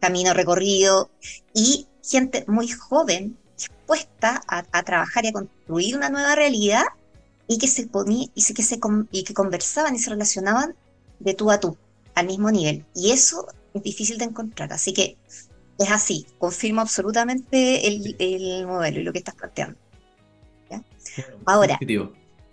camino 0.00 0.34
recorrido 0.34 1.10
y 1.54 1.86
gente 2.02 2.44
muy 2.46 2.68
joven 2.68 3.38
dispuesta 3.56 4.42
a, 4.46 4.64
a 4.72 4.82
trabajar 4.82 5.24
y 5.24 5.28
a 5.28 5.32
construir 5.32 5.96
una 5.96 6.10
nueva 6.10 6.34
realidad 6.34 6.84
y 7.46 7.58
que 7.58 7.68
se 7.68 7.86
ponía, 7.86 8.26
y 8.34 8.54
que 8.54 8.62
se 8.62 8.78
y 9.10 9.24
que 9.24 9.34
conversaban 9.34 9.94
y 9.94 9.98
se 9.98 10.10
relacionaban 10.10 10.74
de 11.18 11.34
tú 11.34 11.50
a 11.50 11.60
tú, 11.60 11.76
al 12.14 12.26
mismo 12.26 12.50
nivel. 12.50 12.84
Y 12.94 13.10
eso 13.10 13.46
es 13.74 13.82
difícil 13.82 14.18
de 14.18 14.24
encontrar. 14.24 14.72
Así 14.72 14.92
que 14.92 15.16
es 15.78 15.90
así, 15.90 16.26
confirmo 16.38 16.80
absolutamente 16.80 17.86
el, 17.86 18.66
modelo 18.66 19.00
y 19.00 19.02
lo 19.02 19.12
que 19.12 19.18
estás 19.18 19.34
planteando. 19.34 19.78
ahora, 21.44 21.78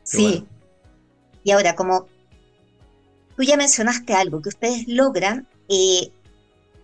sí. 0.03 0.45
Y 1.43 1.51
ahora, 1.51 1.75
como 1.75 2.07
tú 3.36 3.43
ya 3.43 3.57
mencionaste 3.57 4.13
algo, 4.13 4.41
que 4.41 4.50
ustedes 4.50 4.88
logran 4.88 5.48
eh, 5.69 6.12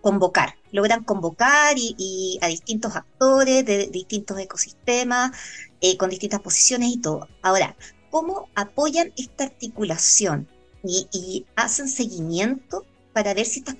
convocar, 0.00 0.54
logran 0.72 1.04
convocar 1.04 1.76
y, 1.76 2.38
a 2.40 2.48
distintos 2.48 2.96
actores 2.96 3.64
de, 3.64 3.88
distintos 3.88 4.38
ecosistemas, 4.38 5.32
eh, 5.80 5.96
con 5.96 6.10
distintas 6.10 6.40
posiciones 6.40 6.90
y 6.90 7.00
todo. 7.00 7.28
Ahora, 7.42 7.76
¿cómo 8.10 8.48
apoyan 8.54 9.12
esta 9.16 9.44
articulación 9.44 10.48
y, 10.84 11.44
hacen 11.56 11.88
seguimiento 11.88 12.84
para 13.12 13.34
ver 13.34 13.46
si 13.46 13.60
estas, 13.60 13.76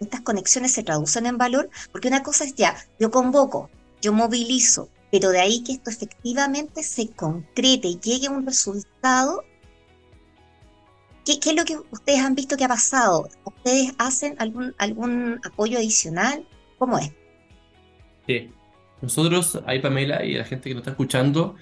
estas 0.00 0.20
conexiones 0.22 0.72
se 0.72 0.82
traducen 0.82 1.26
en 1.26 1.38
valor? 1.38 1.70
Porque 1.92 2.08
una 2.08 2.22
cosa 2.22 2.44
es 2.44 2.54
ya, 2.54 2.76
yo 2.98 3.10
convoco, 3.10 3.70
yo 4.00 4.12
movilizo, 4.12 4.88
pero 5.10 5.30
de 5.30 5.40
ahí 5.40 5.62
que 5.62 5.72
esto 5.72 5.90
efectivamente 5.90 6.82
se 6.82 7.08
concrete 7.08 7.96
llegue 7.96 8.28
a 8.28 8.30
un 8.30 8.46
resultado 8.46 9.44
¿Qué, 11.24 11.50
es 11.50 11.56
lo 11.56 11.64
que 11.64 11.76
ustedes 11.90 12.20
han 12.20 12.34
visto 12.34 12.56
que 12.56 12.64
ha 12.64 12.68
pasado? 12.68 13.28
¿Ustedes 13.44 13.92
hacen 13.98 14.34
algún, 14.38 14.74
algún 14.78 15.40
apoyo 15.44 15.78
adicional? 15.78 16.46
¿Cómo 16.78 16.98
es? 16.98 17.12
Sí. 18.26 18.50
Nosotros, 19.02 19.60
ahí 19.66 19.80
Pamela 19.80 20.24
y 20.24 20.34
la 20.34 20.44
gente 20.44 20.68
que 20.68 20.74
nos 20.74 20.82
está 20.82 20.90
escuchando, 20.90 21.56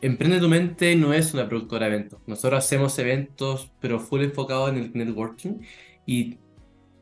Emprende 0.00 0.40
tu 0.40 0.48
mente 0.48 0.94
no 0.96 1.12
es 1.12 1.34
una 1.34 1.48
productora 1.48 1.86
de 1.86 1.94
eventos. 1.94 2.20
Nosotros 2.26 2.64
hacemos 2.64 2.98
eventos, 2.98 3.70
pero 3.80 3.98
full 3.98 4.22
enfocado 4.22 4.68
en 4.68 4.76
el 4.76 4.90
networking. 4.92 5.60
Y 6.06 6.38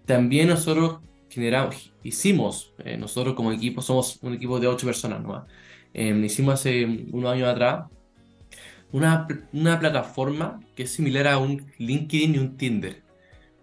también 0.07 0.49
nosotros 0.49 1.01
generamos, 1.29 1.93
hicimos, 2.03 2.73
eh, 2.85 2.97
nosotros 2.97 3.35
como 3.35 3.53
equipo, 3.53 3.83
somos 3.83 4.19
un 4.23 4.35
equipo 4.35 4.61
de 4.61 4.69
ocho 4.69 4.87
personas 4.87 5.21
¿no? 5.23 5.45
Eh, 5.93 6.17
hicimos 6.25 6.55
hace 6.55 6.85
unos 7.13 7.33
años 7.33 7.49
atrás 7.49 7.87
una, 8.95 9.27
una 9.53 9.81
plataforma 9.81 10.61
que 10.77 10.85
es 10.85 10.93
similar 10.93 11.27
a 11.27 11.39
un 11.39 11.67
LinkedIn 11.79 12.37
y 12.37 12.39
un 12.39 12.57
Tinder, 12.57 13.03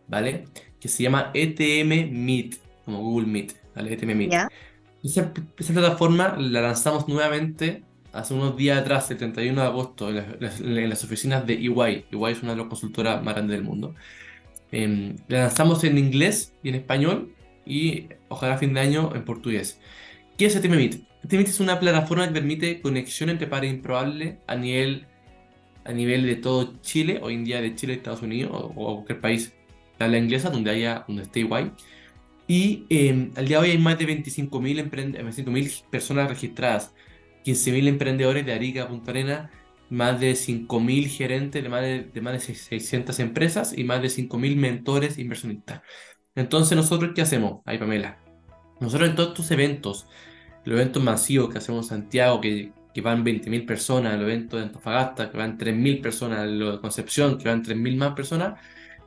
¿vale? 0.09 0.45
Que 0.77 0.89
se 0.89 1.03
llama 1.03 1.31
ETM 1.33 2.11
Meet, 2.11 2.57
como 2.83 2.99
Google 2.99 3.27
Meet, 3.27 3.53
¿vale? 3.73 3.93
ETM 3.93 4.17
Meet. 4.17 4.33
Esa, 5.01 5.33
plataforma 5.33 6.35
la 6.37 6.61
lanzamos 6.61 7.07
nuevamente 7.07 7.83
hace 8.13 8.33
unos 8.33 8.57
días 8.57 8.79
atrás, 8.79 9.09
el 9.11 9.17
31 9.17 9.61
de 9.61 9.67
agosto, 9.67 10.09
en 10.09 10.89
las, 10.89 11.03
oficinas 11.03 11.45
de 11.45 11.53
EY. 11.53 12.05
EY 12.11 12.31
es 12.31 12.43
una 12.43 12.51
de 12.51 12.57
las 12.57 12.67
consultoras 12.67 13.23
más 13.23 13.35
grandes 13.35 13.57
del 13.57 13.65
mundo. 13.65 13.95
Em, 14.71 15.15
la 15.27 15.39
lanzamos 15.39 15.83
en 15.83 15.97
inglés 15.97 16.53
y 16.63 16.69
en 16.69 16.75
español 16.75 17.33
y 17.65 18.07
ojalá 18.29 18.55
a 18.55 18.57
fin 18.57 18.73
de 18.73 18.79
año 18.79 19.11
en 19.15 19.23
portugués. 19.25 19.79
¿Qué 20.37 20.45
es 20.45 20.55
Meet? 20.69 21.01
Meet 21.29 21.47
es 21.47 21.59
una 21.59 21.79
plataforma 21.79 22.27
que 22.27 22.33
permite 22.33 22.81
conexión 22.81 23.29
entre 23.29 23.47
pares 23.47 23.71
improbables 23.71 24.37
a 24.47 24.55
nivel 24.55 25.07
a 25.83 25.93
nivel 25.93 26.25
de 26.25 26.35
todo 26.35 26.73
Chile, 26.81 27.19
hoy 27.23 27.33
en 27.35 27.43
día 27.43 27.61
de 27.61 27.75
Chile, 27.75 27.93
Estados 27.93 28.21
Unidos 28.21 28.51
o, 28.53 28.95
cualquier 28.95 29.19
país 29.19 29.53
de 29.97 30.05
habla 30.05 30.17
inglesa 30.17 30.49
donde 30.49 30.71
haya, 30.71 31.05
donde 31.07 31.23
esté 31.23 31.39
igual. 31.41 31.73
Y 32.47 32.85
eh, 32.89 33.29
al 33.35 33.47
día 33.47 33.57
de 33.57 33.63
hoy 33.63 33.71
hay 33.71 33.77
más 33.77 33.97
de 33.97 34.05
25.000 34.07 35.89
personas 35.89 36.29
registradas, 36.29 36.93
15.000 37.43 37.87
emprendedores 37.87 38.45
de 38.45 38.53
Arica 38.53 38.87
Punta 38.87 39.11
Arena, 39.11 39.51
más 39.89 40.19
de 40.19 40.33
5.000 40.33 41.07
gerentes 41.09 41.63
de 41.63 41.69
más 41.69 41.81
de, 41.81 42.03
de, 42.03 42.21
más 42.21 42.33
de 42.33 42.55
600 42.55 43.19
empresas 43.19 43.77
y 43.77 43.83
más 43.83 44.01
de 44.01 44.07
5.000 44.07 44.55
mentores 44.55 45.17
inversionistas. 45.17 45.81
Entonces, 46.35 46.77
¿nosotros 46.77 47.11
qué 47.13 47.21
hacemos? 47.21 47.61
Ahí, 47.65 47.77
Pamela. 47.77 48.19
Nosotros 48.79 49.09
en 49.09 49.15
todos 49.15 49.29
estos 49.29 49.51
eventos, 49.51 50.07
los 50.65 50.79
eventos 50.79 51.03
masivos 51.03 51.49
que 51.49 51.57
hacemos 51.57 51.85
en 51.85 51.89
Santiago, 51.89 52.41
que 52.41 52.71
que 52.93 53.01
van 53.01 53.23
20.000 53.23 53.65
personas, 53.65 54.15
el 54.15 54.21
evento 54.21 54.57
de 54.57 54.63
Antofagasta, 54.63 55.31
que 55.31 55.37
van 55.37 55.57
3.000 55.57 56.01
personas, 56.01 56.47
lo 56.49 56.73
de 56.73 56.81
Concepción, 56.81 57.37
que 57.37 57.47
van 57.47 57.63
3.000 57.63 57.97
más 57.97 58.13
personas, 58.13 58.59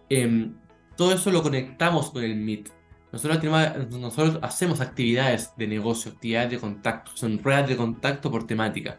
em, 0.09 0.55
todo 0.97 1.13
eso 1.13 1.31
lo 1.31 1.43
conectamos 1.43 2.11
con 2.11 2.25
el 2.25 2.37
Meet. 2.37 2.71
Nosotros, 3.15 4.39
hacemos 4.43 4.81
actividades 4.81 5.53
de 5.57 5.67
negocio, 5.67 6.13
actividades 6.13 6.51
de 6.51 6.59
contacto, 6.59 7.13
son 7.15 7.39
ruedas 7.43 7.69
de 7.69 7.77
contacto 7.77 8.31
por 8.31 8.47
temática. 8.47 8.99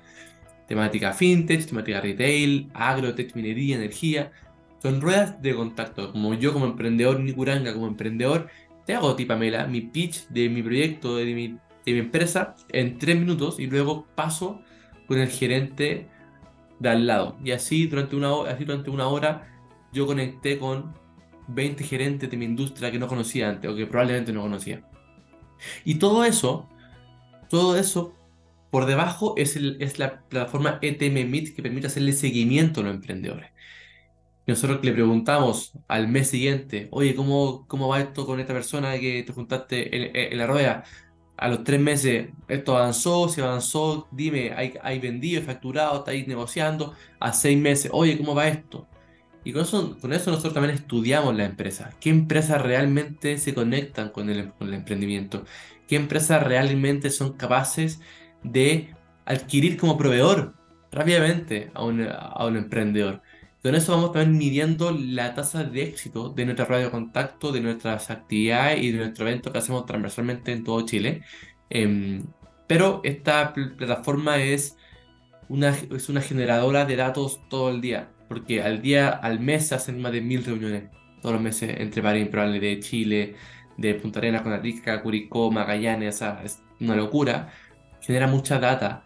Temática 0.67 1.13
fintech, 1.13 1.65
temática 1.65 2.01
retail, 2.01 2.71
agrotech, 2.73 3.35
minería, 3.35 3.75
energía. 3.75 4.31
Son 4.81 5.01
ruedas 5.01 5.41
de 5.41 5.53
contacto. 5.53 6.11
Como 6.11 6.33
yo 6.33 6.53
como 6.53 6.65
emprendedor, 6.65 7.19
Nikuranga 7.19 7.73
como 7.73 7.87
emprendedor, 7.87 8.49
te 8.85 8.93
hago 8.93 9.09
a 9.09 9.15
ti, 9.15 9.25
Pamela, 9.25 9.67
mi 9.67 9.81
pitch 9.81 10.27
de 10.29 10.47
mi 10.49 10.63
proyecto, 10.63 11.17
de 11.17 11.25
mi, 11.25 11.57
empresa 11.85 12.55
en 12.69 12.97
tres 12.97 13.19
minutos 13.19 13.59
y 13.59 13.67
luego 13.67 14.07
paso 14.15 14.61
con 15.07 15.19
el 15.19 15.29
gerente 15.29 16.07
de 16.79 16.89
al 16.89 17.05
lado. 17.05 17.37
Y 17.43 17.51
así 17.51 17.87
durante 17.87 18.15
una 18.15 18.49
así 18.49 18.65
durante 18.65 18.89
una 18.89 19.07
hora 19.07 19.47
yo 19.93 20.07
conecté 20.07 20.57
con 20.57 20.93
20 21.47 21.83
gerentes 21.83 22.29
de 22.29 22.37
mi 22.37 22.45
industria 22.45 22.91
que 22.91 22.99
no 22.99 23.07
conocía 23.07 23.49
antes 23.49 23.69
o 23.69 23.75
que 23.75 23.85
probablemente 23.85 24.33
no 24.33 24.41
conocía. 24.41 24.83
Y 25.83 25.95
todo 25.95 26.23
eso, 26.25 26.69
todo 27.49 27.77
eso, 27.77 28.13
por 28.71 28.85
debajo 28.85 29.35
es, 29.37 29.55
el, 29.55 29.77
es 29.81 29.99
la 29.99 30.21
plataforma 30.21 30.79
ETM 30.81 31.29
Meet 31.29 31.55
que 31.55 31.61
permite 31.61 31.87
hacerle 31.87 32.13
seguimiento 32.13 32.81
a 32.81 32.83
los 32.83 32.95
emprendedores. 32.95 33.51
Nosotros 34.47 34.79
le 34.83 34.91
preguntamos 34.91 35.73
al 35.87 36.07
mes 36.07 36.29
siguiente, 36.29 36.87
oye, 36.91 37.15
¿cómo, 37.15 37.65
cómo 37.67 37.87
va 37.87 37.99
esto 37.99 38.27
con 38.27 38.39
esta 38.39 38.53
persona 38.53 38.99
que 38.99 39.23
te 39.23 39.33
juntaste 39.33 39.95
en, 39.95 40.33
en 40.33 40.37
la 40.37 40.45
rueda? 40.45 40.83
a 41.37 41.47
los 41.49 41.63
tres 41.63 41.79
meses 41.79 42.29
esto 42.47 42.77
avanzó, 42.77 43.27
se 43.29 43.41
avanzó, 43.41 44.07
dime, 44.11 44.53
hay, 44.55 44.73
hay 44.81 44.99
vendido, 44.99 45.39
hay 45.39 45.45
facturado, 45.45 45.99
estáis 45.99 46.27
negociando, 46.27 46.93
a 47.19 47.33
seis 47.33 47.57
meses, 47.59 47.91
oye, 47.93 48.17
¿cómo 48.17 48.35
va 48.35 48.47
esto? 48.47 48.87
Y 49.45 49.53
con 49.53 49.61
eso, 49.61 49.95
nosotros 50.03 50.53
también 50.55 50.73
estudiamos 50.73 51.35
la 51.35 51.45
empresa. 51.45 51.91
¿Qué 52.01 52.09
empresas 52.09 52.59
realmente 52.61 53.37
se 53.37 53.53
conectan 53.53 54.09
con 54.09 54.29
el, 54.31 54.51
con 54.53 54.69
el 54.69 54.73
emprendimiento? 54.73 55.45
¿Qué 55.87 55.95
empresas 55.95 56.41
realmente 56.41 57.11
son 57.11 57.33
capaces 57.33 58.01
de 58.43 58.95
adquirir 59.23 59.77
como 59.77 59.97
proveedor 59.99 60.55
rápidamente 60.91 61.69
a 61.75 61.85
un, 61.85 62.07
a 62.09 62.43
un 62.43 62.57
emprendedor? 62.57 63.21
Con 63.61 63.75
eso 63.75 63.91
vamos 63.91 64.13
también 64.13 64.35
midiendo 64.35 64.91
la 64.91 65.35
tasa 65.35 65.63
de 65.63 65.83
éxito 65.83 66.29
de 66.29 66.45
nuestra 66.45 66.65
radio 66.65 66.85
de 66.85 66.91
contacto, 66.91 67.51
de 67.51 67.61
nuestras 67.61 68.09
actividades 68.09 68.81
y 68.83 68.91
de 68.91 68.97
nuestro 68.97 69.27
evento 69.27 69.51
que 69.51 69.59
hacemos 69.59 69.85
transversalmente 69.85 70.53
en 70.53 70.63
todo 70.63 70.85
Chile. 70.87 71.23
Em, 71.69 72.25
pero 72.67 73.01
esta 73.03 73.53
plataforma 73.53 74.37
es 74.37 74.75
una, 75.49 75.69
es 75.69 76.09
una 76.09 76.21
generadora 76.21 76.85
de 76.85 76.95
datos 76.95 77.41
todo 77.49 77.69
el 77.69 77.81
día, 77.81 78.09
porque 78.27 78.61
al 78.61 78.81
día, 78.81 79.09
al 79.09 79.39
mes 79.39 79.67
se 79.67 79.75
hacen 79.75 80.01
más 80.01 80.11
de 80.11 80.21
mil 80.21 80.43
reuniones, 80.43 80.85
todos 81.21 81.33
los 81.33 81.41
meses, 81.41 81.75
entre 81.79 82.01
varios 82.01 82.25
improbables 82.25 82.61
de 82.61 82.79
Chile, 82.79 83.35
de 83.77 83.95
Punta 83.95 84.19
Arenas, 84.19 84.41
Conarica, 84.41 85.01
Curicó, 85.01 85.51
Magallanes, 85.51 86.21
es 86.43 86.61
una 86.79 86.95
locura. 86.95 87.49
Genera 88.01 88.27
mucha 88.27 88.59
data 88.59 89.05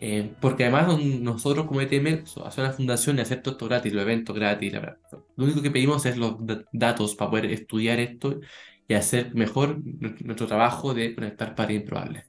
eh, 0.00 0.34
porque 0.40 0.64
además 0.64 0.98
nosotros 1.00 1.66
como 1.66 1.80
ETM 1.80 2.24
hacer 2.44 2.64
una 2.64 2.72
fundación 2.72 3.18
y 3.18 3.20
hacer 3.22 3.42
todo 3.42 3.52
esto 3.52 3.66
gratis, 3.66 3.92
los 3.92 4.02
eventos 4.02 4.36
gratis, 4.36 4.72
lo 4.72 5.44
único 5.44 5.62
que 5.62 5.70
pedimos 5.70 6.04
es 6.06 6.16
los 6.16 6.36
datos 6.72 7.14
para 7.14 7.30
poder 7.30 7.46
estudiar 7.46 7.98
esto 8.00 8.40
y 8.88 8.94
hacer 8.94 9.34
mejor 9.34 9.78
nuestro 9.84 10.46
trabajo 10.46 10.94
de 10.94 11.14
conectar 11.14 11.54
pares 11.54 11.80
improbables. 11.80 12.24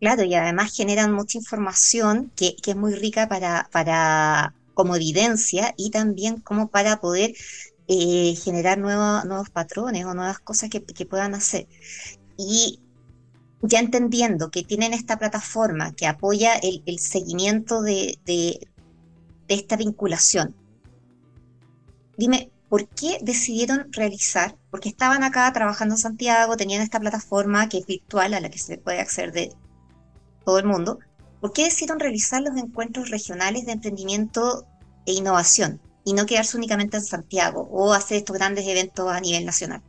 Claro, 0.00 0.24
y 0.24 0.34
además 0.34 0.74
generan 0.74 1.12
mucha 1.12 1.38
información 1.38 2.32
que, 2.34 2.56
es 2.66 2.76
muy 2.76 2.94
rica 2.94 3.28
para, 3.28 4.54
como 4.74 4.96
evidencia 4.96 5.74
y 5.76 5.90
también 5.90 6.40
como 6.40 6.68
para 6.68 7.00
poder 7.00 7.34
eh, 7.86 8.34
generar 8.42 8.78
nuevos 8.78 9.50
patrones 9.50 10.06
o 10.06 10.14
nuevas 10.14 10.38
cosas 10.38 10.70
que, 10.70 10.82
que 10.82 11.06
puedan 11.06 11.34
hacer. 11.34 11.68
Y 12.38 12.80
ya 13.62 13.78
entendiendo 13.80 14.50
que 14.50 14.62
tienen 14.62 14.94
esta 14.94 15.18
plataforma 15.18 15.92
que 15.92 16.06
apoya 16.06 16.54
el, 16.54 16.98
seguimiento 16.98 17.82
de, 17.82 18.18
esta 19.48 19.76
vinculación, 19.76 20.54
dime, 22.16 22.50
¿por 22.68 22.88
qué 22.88 23.18
decidieron 23.20 23.92
realizar? 23.92 24.56
Porque 24.70 24.88
estaban 24.88 25.24
acá 25.24 25.52
trabajando 25.52 25.94
en 25.94 25.98
Santiago, 25.98 26.56
tenían 26.56 26.82
esta 26.82 27.00
plataforma 27.00 27.68
que 27.68 27.78
es 27.78 27.86
virtual 27.86 28.34
a 28.34 28.40
la 28.40 28.50
que 28.50 28.58
se 28.58 28.78
puede 28.78 29.00
acceder 29.00 29.32
de 29.32 29.52
todo 30.44 30.58
el 30.58 30.66
mundo. 30.66 30.98
¿Por 31.40 31.52
qué 31.52 31.64
decidieron 31.64 32.00
realizar 32.00 32.42
los 32.42 32.56
encuentros 32.56 33.10
regionales 33.10 33.66
de 33.66 33.72
emprendimiento 33.72 34.66
e 35.06 35.12
innovación 35.12 35.80
y 36.04 36.12
no 36.12 36.26
quedarse 36.26 36.56
únicamente 36.56 36.98
en 36.98 37.02
Santiago 37.02 37.68
o 37.70 37.92
hacer 37.92 38.18
estos 38.18 38.36
grandes 38.36 38.66
eventos 38.66 39.10
a 39.10 39.20
nivel 39.20 39.44
nacional? 39.44 39.82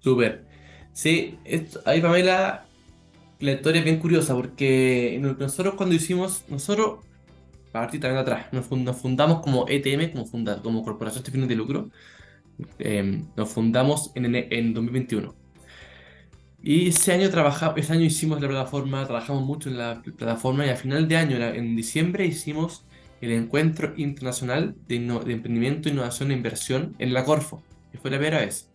Súper. 0.00 0.46
Sí, 0.92 1.38
ahí 1.84 2.00
Pamela, 2.00 2.64
la 3.40 3.52
historia 3.52 3.80
es 3.80 3.84
bien 3.84 3.98
curiosa 3.98 4.34
porque 4.34 5.18
nosotros 5.20 5.74
cuando 5.74 5.94
hicimos, 5.94 6.44
nosotros, 6.48 7.00
partir 7.72 8.00
también 8.00 8.20
atrás. 8.20 8.46
Nos, 8.52 8.96
fundamos 8.96 9.42
como 9.42 9.66
ETM, 9.68 10.12
como, 10.12 10.24
funda, 10.24 10.62
como 10.62 10.82
Corporación 10.82 11.22
de 11.24 11.30
Fines 11.30 11.48
de 11.48 11.56
Lucro. 11.56 11.90
Em, 12.78 13.26
nos 13.36 13.50
fundamos 13.50 14.12
en, 14.14 14.34
en 14.34 14.72
2021. 14.72 15.34
Y 16.68 16.88
ese 16.88 17.12
año, 17.12 17.30
trabajamos, 17.30 17.78
ese 17.78 17.92
año 17.92 18.02
hicimos 18.02 18.40
la 18.40 18.48
plataforma, 18.48 19.04
trabajamos 19.04 19.44
mucho 19.44 19.68
en 19.68 19.78
la 19.78 20.02
plataforma 20.02 20.66
y 20.66 20.70
a 20.70 20.74
final 20.74 21.06
de 21.06 21.16
año, 21.16 21.36
en 21.36 21.76
diciembre, 21.76 22.26
hicimos 22.26 22.84
el 23.20 23.30
Encuentro 23.30 23.94
Internacional 23.96 24.74
de, 24.88 24.98
de 24.98 25.32
Emprendimiento, 25.32 25.88
Innovación 25.88 26.32
e 26.32 26.34
Inversión 26.34 26.96
en 26.98 27.14
la 27.14 27.24
Corfo, 27.24 27.62
que 27.92 27.98
fue 27.98 28.10
la 28.10 28.16
primera 28.16 28.40
vez. 28.40 28.68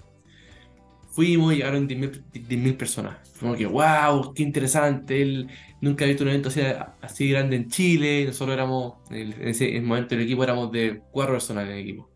Fuimos 1.10 1.52
y 1.52 1.58
llegaron 1.58 1.90
10.000 1.90 2.78
personas. 2.78 3.18
Como 3.38 3.56
que, 3.56 3.66
wow, 3.66 4.34
qué 4.34 4.44
interesante. 4.44 5.22
Él 5.22 5.50
nunca 5.82 6.06
ha 6.06 6.08
visto 6.08 6.24
un 6.24 6.30
evento 6.30 6.48
así, 6.48 6.62
así 7.02 7.30
grande 7.30 7.58
en 7.58 7.68
Chile. 7.68 8.24
Nosotros 8.26 8.54
éramos, 8.54 8.94
en 9.10 9.34
ese 9.50 9.82
momento 9.82 10.16
el 10.16 10.22
equipo 10.22 10.46
éramos 10.46 10.72
de 10.72 11.02
cuatro 11.12 11.34
personas 11.34 11.66
en 11.66 11.72
el 11.72 11.80
equipo. 11.80 12.10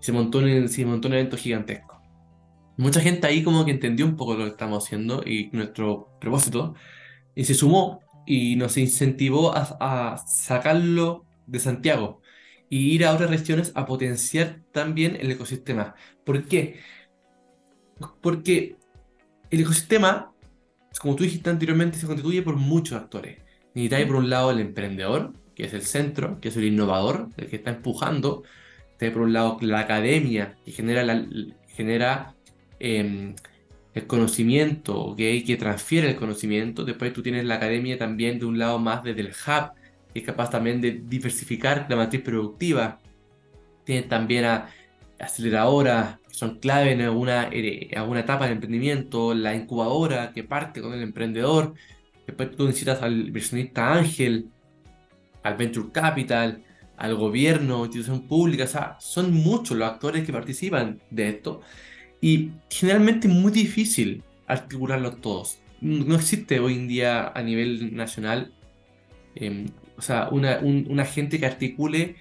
Se 0.00 0.12
montó 0.12 0.40
un, 0.40 0.68
se 0.68 0.84
montó 0.84 1.08
un 1.08 1.14
evento 1.14 1.38
gigantesco. 1.38 1.93
Mucha 2.76 3.00
gente 3.00 3.26
ahí 3.26 3.42
como 3.42 3.64
que 3.64 3.70
entendió 3.70 4.04
un 4.06 4.16
poco 4.16 4.34
lo 4.34 4.44
que 4.44 4.50
estamos 4.50 4.84
haciendo 4.84 5.22
y 5.24 5.50
nuestro 5.52 6.08
propósito. 6.20 6.74
Y 7.34 7.44
se 7.44 7.54
sumó 7.54 8.00
y 8.26 8.56
nos 8.56 8.76
incentivó 8.76 9.54
a, 9.54 9.76
a 9.80 10.18
sacarlo 10.18 11.24
de 11.46 11.58
Santiago 11.58 12.20
y 12.68 12.92
ir 12.92 13.04
a 13.04 13.12
otras 13.12 13.30
regiones 13.30 13.72
a 13.74 13.86
potenciar 13.86 14.60
también 14.72 15.16
el 15.20 15.30
ecosistema. 15.30 15.94
¿Por 16.24 16.46
qué? 16.46 16.80
Porque 18.20 18.76
el 19.50 19.60
ecosistema, 19.60 20.32
como 21.00 21.14
tú 21.14 21.24
dijiste 21.24 21.50
anteriormente, 21.50 21.98
se 21.98 22.06
constituye 22.06 22.42
por 22.42 22.56
muchos 22.56 22.98
actores. 22.98 23.38
Necesitáis 23.74 24.06
por 24.06 24.16
un 24.16 24.30
lado 24.30 24.50
el 24.50 24.60
emprendedor, 24.60 25.32
que 25.54 25.64
es 25.64 25.74
el 25.74 25.82
centro, 25.82 26.40
que 26.40 26.48
es 26.48 26.56
el 26.56 26.64
innovador, 26.64 27.28
el 27.36 27.48
que 27.48 27.56
está 27.56 27.70
empujando. 27.70 28.42
Está 28.92 29.12
por 29.12 29.22
un 29.22 29.32
lado 29.32 29.58
la 29.60 29.80
academia, 29.80 30.56
que 30.64 30.72
genera, 30.72 31.02
la, 31.04 31.24
genera 31.68 32.33
em, 32.84 33.34
el 33.94 34.06
conocimiento, 34.06 35.14
que 35.16 35.56
transfiere 35.58 36.10
el 36.10 36.16
conocimiento. 36.16 36.84
Después 36.84 37.12
tú 37.12 37.22
tienes 37.22 37.44
la 37.44 37.56
academia 37.56 37.96
también 37.98 38.38
de 38.38 38.46
un 38.46 38.58
lado 38.58 38.78
más 38.78 39.02
desde 39.04 39.20
el 39.22 39.28
hub, 39.28 39.72
que 40.12 40.20
es 40.20 40.26
capaz 40.26 40.50
también 40.50 40.80
de 40.80 40.92
diversificar 40.92 41.86
la 41.88 41.96
matriz 41.96 42.22
productiva. 42.22 42.98
Tienes 43.84 44.08
también 44.08 44.44
a 44.44 44.68
aceleradoras, 45.18 46.18
son 46.30 46.58
clave 46.58 46.92
en 46.92 47.02
alguna, 47.02 47.50
alguna 47.96 48.20
etapa 48.20 48.44
del 48.44 48.54
emprendimiento, 48.54 49.34
la 49.34 49.54
incubadora 49.54 50.32
que 50.32 50.44
parte 50.44 50.82
con 50.82 50.92
el 50.92 51.02
emprendedor, 51.02 51.74
después 52.26 52.50
tú 52.56 52.66
necesitas 52.66 53.02
al 53.02 53.28
inversionista 53.28 53.92
ángel, 53.94 54.50
al 55.42 55.56
venture 55.56 55.92
capital, 55.92 56.64
al 56.96 57.14
gobierno, 57.14 57.84
institución 57.84 58.26
pública, 58.26 58.64
o 58.64 58.66
sea, 58.66 58.96
son 59.00 59.32
muchos 59.32 59.76
los 59.76 59.88
actores 59.88 60.24
que 60.24 60.32
participan 60.32 61.00
de 61.10 61.28
esto 61.28 61.60
y 62.24 62.52
generalmente 62.70 63.28
muy 63.28 63.52
difícil 63.52 64.22
articularlos 64.46 65.20
todos. 65.20 65.58
No 65.82 66.14
existe 66.14 66.58
hoy 66.58 66.72
en 66.72 66.88
día 66.88 67.28
a 67.28 67.42
nivel 67.42 67.94
nacional, 67.94 68.50
em, 69.34 69.66
o 69.98 70.00
sea, 70.00 70.30
una, 70.30 70.58
un, 70.60 70.98
gente 71.04 71.38
que 71.38 71.44
articule 71.44 72.16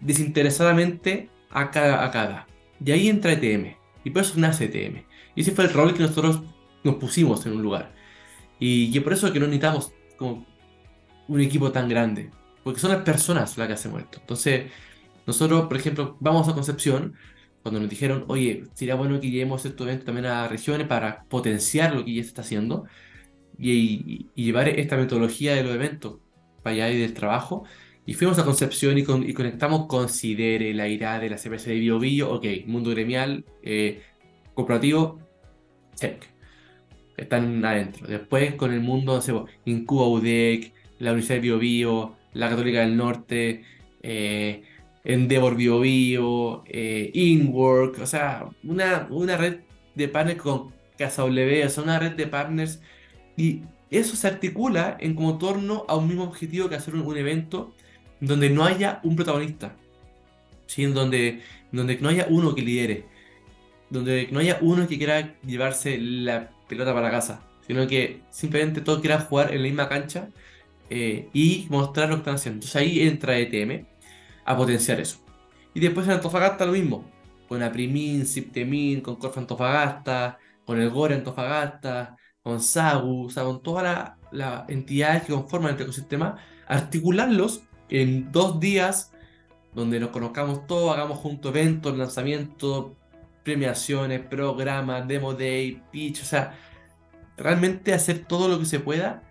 desinteresadamente 0.00 1.28
a 1.50 1.70
cada, 1.70 2.04
a 2.04 2.10
cada. 2.10 2.48
Y 2.84 2.90
ahí 2.90 3.08
entra 3.08 3.34
ETM. 3.34 3.76
Y 4.02 4.10
por 4.10 4.22
eso 4.22 4.34
nace 4.40 4.64
ETM. 4.64 5.04
Y 5.36 5.42
ese 5.42 5.52
fue 5.52 5.66
el 5.66 5.72
rol 5.72 5.94
que 5.94 6.02
nosotros 6.02 6.42
nos 6.82 6.96
pusimos 6.96 7.46
en 7.46 7.52
un 7.52 7.62
lugar. 7.62 7.92
Y, 8.58 8.98
por 8.98 9.12
eso 9.12 9.28
es 9.28 9.32
que 9.32 9.38
no 9.38 9.46
necesitamos 9.46 9.92
como 10.16 10.44
un 11.28 11.40
equipo 11.40 11.70
tan 11.70 11.88
grande. 11.88 12.32
Porque 12.64 12.80
son 12.80 12.90
las 12.90 13.02
personas 13.02 13.56
las 13.56 13.68
que 13.68 13.74
hacen 13.74 13.96
esto. 13.98 14.18
Entonces, 14.18 14.72
nosotros, 15.28 15.68
por 15.68 15.76
ejemplo, 15.76 16.16
vamos 16.18 16.48
a 16.48 16.54
Concepción, 16.54 17.14
cuando 17.62 17.80
nos 17.80 17.88
dijeron, 17.88 18.24
oye, 18.28 18.64
sería 18.74 18.96
bueno 18.96 19.20
que 19.20 19.30
llevemos 19.30 19.64
este 19.64 19.82
evento 19.82 20.04
también 20.04 20.26
a 20.26 20.48
regiones 20.48 20.86
para 20.86 21.24
potenciar 21.24 21.94
lo 21.94 22.04
que 22.04 22.14
ya 22.14 22.22
se 22.22 22.28
está 22.28 22.42
haciendo 22.42 22.84
y, 23.58 24.26
llevar 24.34 24.68
esta 24.68 24.96
metodología 24.96 25.54
de 25.54 25.62
los 25.62 25.74
eventos 25.74 26.18
para 26.62 26.74
allá 26.74 26.90
y 26.90 26.98
del 26.98 27.14
trabajo. 27.14 27.64
Y 28.04 28.14
fuimos 28.14 28.38
a 28.38 28.44
Concepción 28.44 28.98
y, 28.98 29.04
con, 29.04 29.28
y 29.28 29.32
conectamos 29.32 29.86
con 29.86 30.08
Sidere, 30.08 30.74
la 30.74 30.88
IRADE, 30.88 31.30
la 31.30 31.36
CPC 31.36 31.66
de 31.66 31.74
Bio 31.78 31.98
Bio, 32.00 32.32
ok, 32.32 32.44
mundo 32.66 32.90
gremial, 32.90 33.44
eh, 33.62 34.02
corporativo, 34.54 35.20
check. 35.94 36.24
Están 37.16 37.64
adentro. 37.64 38.08
Después 38.08 38.54
con 38.56 38.72
el 38.72 38.80
mundo, 38.80 39.14
no 39.14 39.20
sé, 39.20 39.32
Incuba 39.66 40.08
UDEC, 40.08 40.72
la 40.98 41.12
Universidad 41.12 41.36
de 41.36 41.40
Bio 41.42 41.58
Bio, 41.58 42.16
la 42.32 42.48
Católica 42.48 42.80
del 42.80 42.96
Norte, 42.96 43.62
eh, 44.02 44.62
Endeavor 45.04 45.56
Bio 45.56 45.80
Bio, 45.80 46.64
eh, 46.66 47.10
InWork, 47.12 48.00
o 48.00 48.06
sea, 48.06 48.48
una, 48.62 49.08
una 49.10 49.36
red 49.36 49.60
de 49.94 50.08
partners 50.08 50.40
con 50.40 50.72
Casa 50.96 51.22
W, 51.22 51.66
o 51.66 51.68
sea, 51.68 51.82
una 51.82 51.98
red 51.98 52.12
de 52.12 52.26
partners. 52.26 52.80
Y 53.36 53.62
eso 53.90 54.16
se 54.16 54.28
articula 54.28 54.96
en 55.00 55.14
como 55.14 55.38
torno 55.38 55.84
a 55.88 55.96
un 55.96 56.08
mismo 56.08 56.24
objetivo 56.24 56.68
que 56.68 56.76
hacer 56.76 56.94
un 56.94 57.16
evento 57.16 57.74
donde 58.20 58.50
no 58.50 58.64
haya 58.64 59.00
un 59.02 59.16
protagonista, 59.16 59.76
¿sí? 60.66 60.84
donde, 60.86 61.40
donde 61.72 61.98
no 61.98 62.08
haya 62.08 62.26
uno 62.30 62.54
que 62.54 62.62
lidere, 62.62 63.04
donde 63.90 64.28
no 64.30 64.38
haya 64.38 64.58
uno 64.60 64.86
que 64.86 64.96
quiera 64.96 65.34
llevarse 65.44 65.98
la 65.98 66.50
pelota 66.68 66.94
para 66.94 67.10
casa, 67.10 67.42
sino 67.66 67.86
que 67.86 68.20
simplemente 68.30 68.80
todos 68.80 69.00
quieran 69.00 69.24
jugar 69.24 69.52
en 69.52 69.58
la 69.58 69.64
misma 69.64 69.88
cancha 69.88 70.28
eh, 70.88 71.28
y 71.32 71.66
mostrar 71.68 72.08
lo 72.08 72.16
que 72.16 72.20
están 72.20 72.34
haciendo. 72.36 72.56
Entonces 72.58 72.76
ahí 72.76 73.00
entra 73.00 73.38
ETM 73.38 73.84
a 74.44 74.56
potenciar 74.56 75.00
eso. 75.00 75.18
Y 75.74 75.80
después 75.80 76.06
en 76.06 76.14
Antofagasta 76.14 76.66
lo 76.66 76.72
mismo, 76.72 77.10
con 77.48 77.62
Aprimin, 77.62 78.26
Siptemin, 78.26 79.00
con 79.00 79.16
Corfa 79.16 79.40
Antofagasta, 79.40 80.38
con 80.64 80.80
el 80.80 80.90
Gore 80.90 81.14
Antofagasta, 81.14 82.16
con 82.42 82.60
SAGU, 82.60 83.26
o 83.26 83.30
sea, 83.30 83.44
con 83.44 83.62
todas 83.62 84.12
las 84.30 84.68
entidades 84.68 85.24
que 85.24 85.32
conforman 85.32 85.74
el 85.74 85.82
ecosistema, 85.82 86.36
articularlos 86.66 87.62
en 87.88 88.32
dos 88.32 88.58
días 88.58 89.12
donde 89.74 90.00
nos 90.00 90.10
conozcamos 90.10 90.66
todos, 90.66 90.94
hagamos 90.94 91.18
juntos 91.18 91.54
eventos, 91.54 91.96
lanzamientos, 91.96 92.92
premiaciones, 93.42 94.20
programas, 94.20 95.06
demo 95.08 95.34
day, 95.34 95.82
pitch, 95.90 96.22
o 96.22 96.24
sea, 96.24 96.54
realmente 97.36 97.92
hacer 97.92 98.24
todo 98.26 98.48
lo 98.48 98.58
que 98.58 98.66
se 98.66 98.80
pueda 98.80 99.22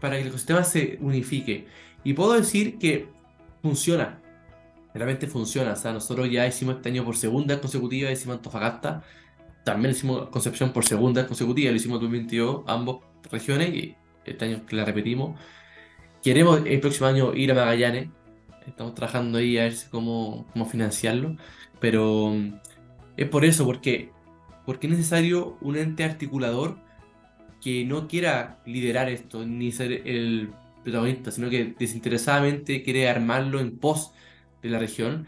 para 0.00 0.16
que 0.16 0.22
el 0.22 0.28
ecosistema 0.28 0.64
se 0.64 0.98
unifique. 1.00 1.66
Y 2.04 2.12
puedo 2.12 2.32
decir 2.32 2.78
que 2.78 3.08
funciona, 3.62 4.20
realmente 4.98 5.26
funciona. 5.26 5.72
O 5.72 5.76
sea, 5.76 5.92
nosotros 5.92 6.30
ya 6.30 6.46
hicimos 6.46 6.76
este 6.76 6.90
año 6.90 7.04
por 7.04 7.16
segunda 7.16 7.60
consecutiva, 7.60 8.10
hicimos 8.10 8.36
Antofagasta, 8.36 9.02
también 9.64 9.92
hicimos 9.92 10.28
Concepción 10.28 10.72
por 10.72 10.84
segunda 10.84 11.26
consecutiva, 11.26 11.70
lo 11.70 11.76
hicimos 11.76 11.96
en 11.96 12.02
2022, 12.02 12.64
ambas 12.66 12.96
regiones, 13.30 13.74
y 13.74 13.96
este 14.24 14.44
año 14.44 14.66
que 14.66 14.76
la 14.76 14.84
repetimos. 14.84 15.38
Queremos 16.22 16.62
el 16.66 16.80
próximo 16.80 17.06
año 17.06 17.34
ir 17.34 17.52
a 17.52 17.54
Magallanes. 17.54 18.08
Estamos 18.66 18.94
trabajando 18.94 19.38
ahí 19.38 19.56
a 19.56 19.64
ver 19.64 19.74
cómo, 19.90 20.46
cómo 20.52 20.66
financiarlo. 20.66 21.36
Pero 21.80 22.30
mm, 22.30 22.60
es 23.16 23.28
por 23.28 23.44
eso, 23.44 23.64
porque, 23.64 24.10
porque 24.66 24.86
es 24.86 24.92
necesario 24.92 25.56
un 25.60 25.76
ente 25.76 26.04
articulador 26.04 26.78
que 27.60 27.84
no 27.84 28.08
quiera 28.08 28.60
liderar 28.66 29.08
esto 29.08 29.44
ni 29.44 29.72
ser 29.72 30.06
el 30.06 30.50
protagonista, 30.84 31.30
sino 31.30 31.50
que 31.50 31.74
desinteresadamente 31.78 32.82
quiere 32.82 33.08
armarlo 33.08 33.60
en 33.60 33.78
pos 33.78 34.12
de 34.62 34.68
la 34.70 34.78
región. 34.78 35.26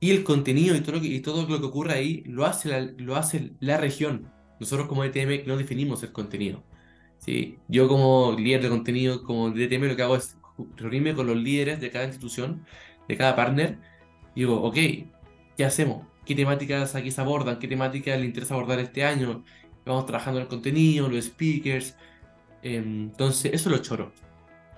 Y 0.00 0.10
el 0.10 0.24
contenido 0.24 0.74
y 0.76 0.80
todo 0.80 0.96
lo 0.96 1.00
que, 1.00 1.08
y 1.08 1.20
todo 1.20 1.48
lo 1.48 1.60
que 1.60 1.66
ocurre 1.66 1.94
ahí 1.94 2.22
lo 2.26 2.44
hace 2.44 2.68
la, 2.68 2.80
lo 2.80 3.16
hace 3.16 3.52
la 3.60 3.76
región. 3.76 4.30
Nosotros 4.60 4.88
como 4.88 5.04
ETM 5.04 5.46
no 5.46 5.56
definimos 5.56 6.02
el 6.02 6.12
contenido. 6.12 6.62
¿sí? 7.18 7.58
Yo 7.68 7.88
como 7.88 8.36
líder 8.38 8.62
de 8.62 8.68
contenido, 8.68 9.22
como 9.24 9.50
DTM, 9.50 9.88
lo 9.88 9.96
que 9.96 10.02
hago 10.02 10.16
es 10.16 10.36
reunirme 10.76 11.14
con 11.14 11.26
los 11.26 11.36
líderes 11.36 11.80
de 11.80 11.90
cada 11.90 12.06
institución, 12.06 12.64
de 13.08 13.16
cada 13.16 13.36
partner, 13.36 13.78
y 14.34 14.40
digo, 14.40 14.62
ok, 14.62 14.76
¿qué 15.56 15.64
hacemos? 15.64 16.06
¿Qué 16.24 16.34
temáticas 16.34 16.94
aquí 16.94 17.10
se 17.10 17.20
abordan? 17.20 17.58
¿Qué 17.58 17.68
temáticas 17.68 18.18
le 18.18 18.26
interesa 18.26 18.54
abordar 18.54 18.78
este 18.78 19.04
año? 19.04 19.44
Vamos 19.84 20.06
trabajando 20.06 20.38
en 20.38 20.44
el 20.44 20.48
contenido, 20.48 21.08
los 21.08 21.24
speakers. 21.24 21.96
Em, 22.62 23.10
entonces, 23.10 23.52
eso 23.52 23.70
es 23.70 23.76
lo 23.76 23.82
choro, 23.82 24.12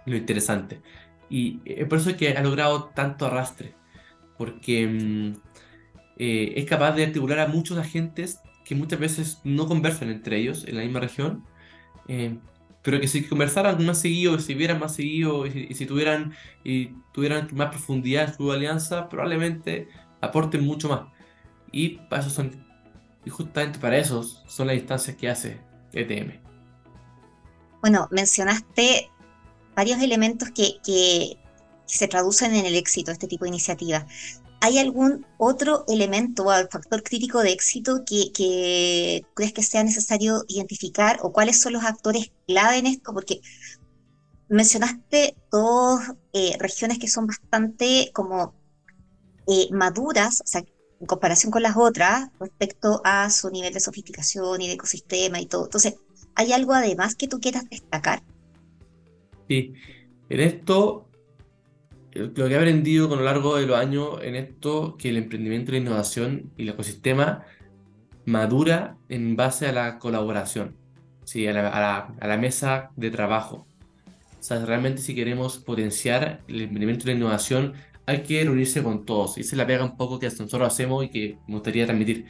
lo 0.06 0.16
interesante. 0.16 0.80
Y 1.28 1.60
es 1.64 1.86
por 1.86 1.98
eso 1.98 2.10
es 2.10 2.16
que 2.16 2.30
ha 2.30 2.42
logrado 2.42 2.90
tanto 2.94 3.26
arrastre, 3.26 3.74
porque 4.36 4.82
em, 4.82 5.34
eh, 6.18 6.54
es 6.56 6.64
capaz 6.66 6.92
de 6.92 7.04
articular 7.04 7.40
a 7.40 7.46
muchos 7.48 7.78
agentes 7.78 8.40
que 8.64 8.74
muchas 8.74 8.98
veces 8.98 9.40
no 9.44 9.66
conversan 9.66 10.10
entre 10.10 10.38
ellos 10.38 10.64
en 10.66 10.76
la 10.76 10.82
misma 10.82 11.00
región, 11.00 11.44
eh, 12.08 12.38
pero 12.82 13.00
que 13.00 13.08
si 13.08 13.24
conversaran 13.24 13.84
más 13.84 14.00
seguido, 14.00 14.38
si 14.38 14.54
vieran 14.54 14.78
más 14.78 14.94
seguido 14.94 15.46
y, 15.46 15.74
si 15.74 15.86
tuvieran, 15.86 16.34
y 16.62 16.90
tuvieran 17.12 17.48
más 17.52 17.70
profundidad 17.70 18.28
en 18.28 18.34
su 18.34 18.52
alianza, 18.52 19.08
probablemente 19.08 19.88
aporten 20.20 20.64
mucho 20.64 20.88
más. 20.88 21.02
Y 21.72 21.96
para 22.08 22.22
eso 22.22 22.30
son, 22.30 22.66
y 23.24 23.30
justamente 23.30 23.78
para 23.78 23.96
eso 23.98 24.22
son 24.22 24.66
las 24.66 24.76
instancias 24.76 25.16
que 25.16 25.28
hace 25.28 25.60
ETM. 25.92 26.40
Bueno, 27.80 28.08
mencionaste 28.10 29.10
varios 29.74 30.00
elementos 30.00 30.50
que, 30.50 30.76
que, 30.84 31.38
se 31.86 32.08
traducen 32.08 32.54
en 32.54 32.66
el 32.66 32.74
éxito 32.74 33.10
este 33.10 33.26
tipo 33.26 33.44
de 33.44 33.50
iniciativas. 33.50 34.04
¿Hay 34.60 34.78
algún 34.78 35.26
otro 35.36 35.84
elemento 35.88 36.44
o 36.44 36.68
factor 36.70 37.02
crítico 37.02 37.42
de 37.42 37.52
éxito 37.52 38.02
que, 38.06 39.22
crees 39.34 39.52
que 39.52 39.62
sea 39.62 39.84
necesario 39.84 40.44
identificar 40.48 41.18
o 41.22 41.32
cuáles 41.32 41.60
son 41.60 41.74
los 41.74 41.84
actores 41.84 42.32
clave 42.46 42.78
en 42.78 42.86
esto? 42.86 43.12
Porque 43.12 43.40
mencionaste 44.48 45.36
dos 45.50 46.00
eh, 46.32 46.56
regiones 46.58 46.98
que 46.98 47.08
son 47.08 47.26
bastante 47.26 48.10
como 48.14 48.54
eh, 49.46 49.68
maduras, 49.70 50.40
o 50.40 50.46
sea, 50.46 50.64
en 51.00 51.06
comparación 51.06 51.52
con 51.52 51.62
las 51.62 51.76
otras, 51.76 52.30
respecto 52.40 53.02
a 53.04 53.28
su 53.28 53.50
nivel 53.50 53.74
de 53.74 53.80
sofisticación 53.80 54.62
y 54.62 54.68
de 54.68 54.74
ecosistema 54.74 55.40
y 55.40 55.46
todo. 55.46 55.64
Entonces, 55.64 55.96
¿hay 56.34 56.52
algo 56.52 56.72
además 56.72 57.14
que 57.16 57.28
tú 57.28 57.40
quieras 57.40 57.68
destacar? 57.68 58.22
Sí, 59.48 59.74
en 60.30 60.40
esto 60.40 61.06
lo 62.14 62.32
que 62.32 62.54
he 62.54 62.56
aprendido 62.56 63.08
con 63.08 63.18
lo 63.18 63.24
largo 63.24 63.56
de 63.56 63.66
los 63.66 63.76
años 63.76 64.18
en 64.22 64.36
esto, 64.36 64.96
que 64.96 65.10
el 65.10 65.16
emprendimiento, 65.16 65.72
la 65.72 65.78
innovación 65.78 66.52
y 66.56 66.62
el 66.62 66.70
ecosistema 66.70 67.44
madura 68.24 68.96
en 69.08 69.36
base 69.36 69.66
a 69.66 69.72
la 69.72 69.98
colaboración, 69.98 70.76
¿sí? 71.24 71.46
a, 71.46 71.52
la, 71.52 72.36
mesa 72.38 72.90
de 72.96 73.10
trabajo. 73.10 73.66
O 74.38 74.42
sea, 74.42 74.64
realmente 74.64 75.02
si 75.02 75.14
queremos 75.14 75.58
potenciar 75.58 76.42
el 76.48 76.62
emprendimiento 76.62 77.04
y 77.04 77.06
la 77.08 77.18
innovación, 77.18 77.74
hay 78.06 78.22
que 78.22 78.44
reunirse 78.44 78.82
con 78.82 79.04
todos. 79.04 79.38
Y 79.38 79.42
se 79.42 79.56
la 79.56 79.66
pega 79.66 79.84
un 79.84 79.96
poco 79.96 80.18
que 80.18 80.26
nosotros 80.26 80.62
hacemos 80.62 81.04
y 81.04 81.08
que 81.08 81.38
me 81.48 81.54
gustaría 81.54 81.86
transmitir. 81.86 82.26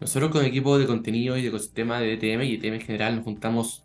Nosotros 0.00 0.30
con 0.30 0.42
el 0.42 0.48
equipo 0.48 0.78
de 0.78 0.86
contenido 0.86 1.36
y 1.36 1.42
de 1.42 1.48
ecosistema 1.48 2.00
de 2.00 2.16
DTM 2.16 2.42
y 2.42 2.56
DTM 2.56 2.74
en 2.74 2.80
general 2.80 3.16
nos 3.16 3.24
juntamos 3.24 3.84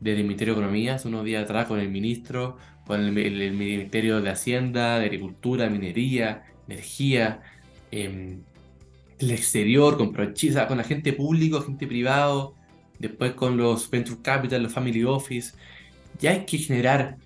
desde 0.00 0.20
el 0.20 0.24
Ministerio 0.24 0.54
de 0.54 0.60
Economía 0.60 0.94
hace 0.94 1.08
unos 1.08 1.24
días 1.24 1.44
atrás 1.44 1.66
con 1.66 1.78
el 1.78 1.90
ministro, 1.90 2.56
con 2.86 3.00
el, 3.00 3.12
Ministerio 3.52 4.20
de 4.20 4.30
Hacienda, 4.30 4.98
de 4.98 5.06
Agricultura, 5.06 5.68
Minería, 5.70 6.44
Energía, 6.68 7.42
em, 7.90 8.42
el 9.18 9.30
exterior, 9.30 9.96
con 9.96 10.12
Prochisa, 10.12 10.66
con 10.66 10.78
la 10.78 10.84
gente 10.84 11.12
público, 11.12 11.60
gente 11.62 11.86
privado, 11.86 12.54
después 12.98 13.32
con 13.32 13.56
los 13.56 13.90
Venture 13.90 14.20
Capital, 14.22 14.62
los 14.62 14.72
Family 14.72 15.04
Office. 15.04 15.54
Ya 16.20 16.30
hay 16.30 16.44
que 16.44 16.58
generar 16.58 17.16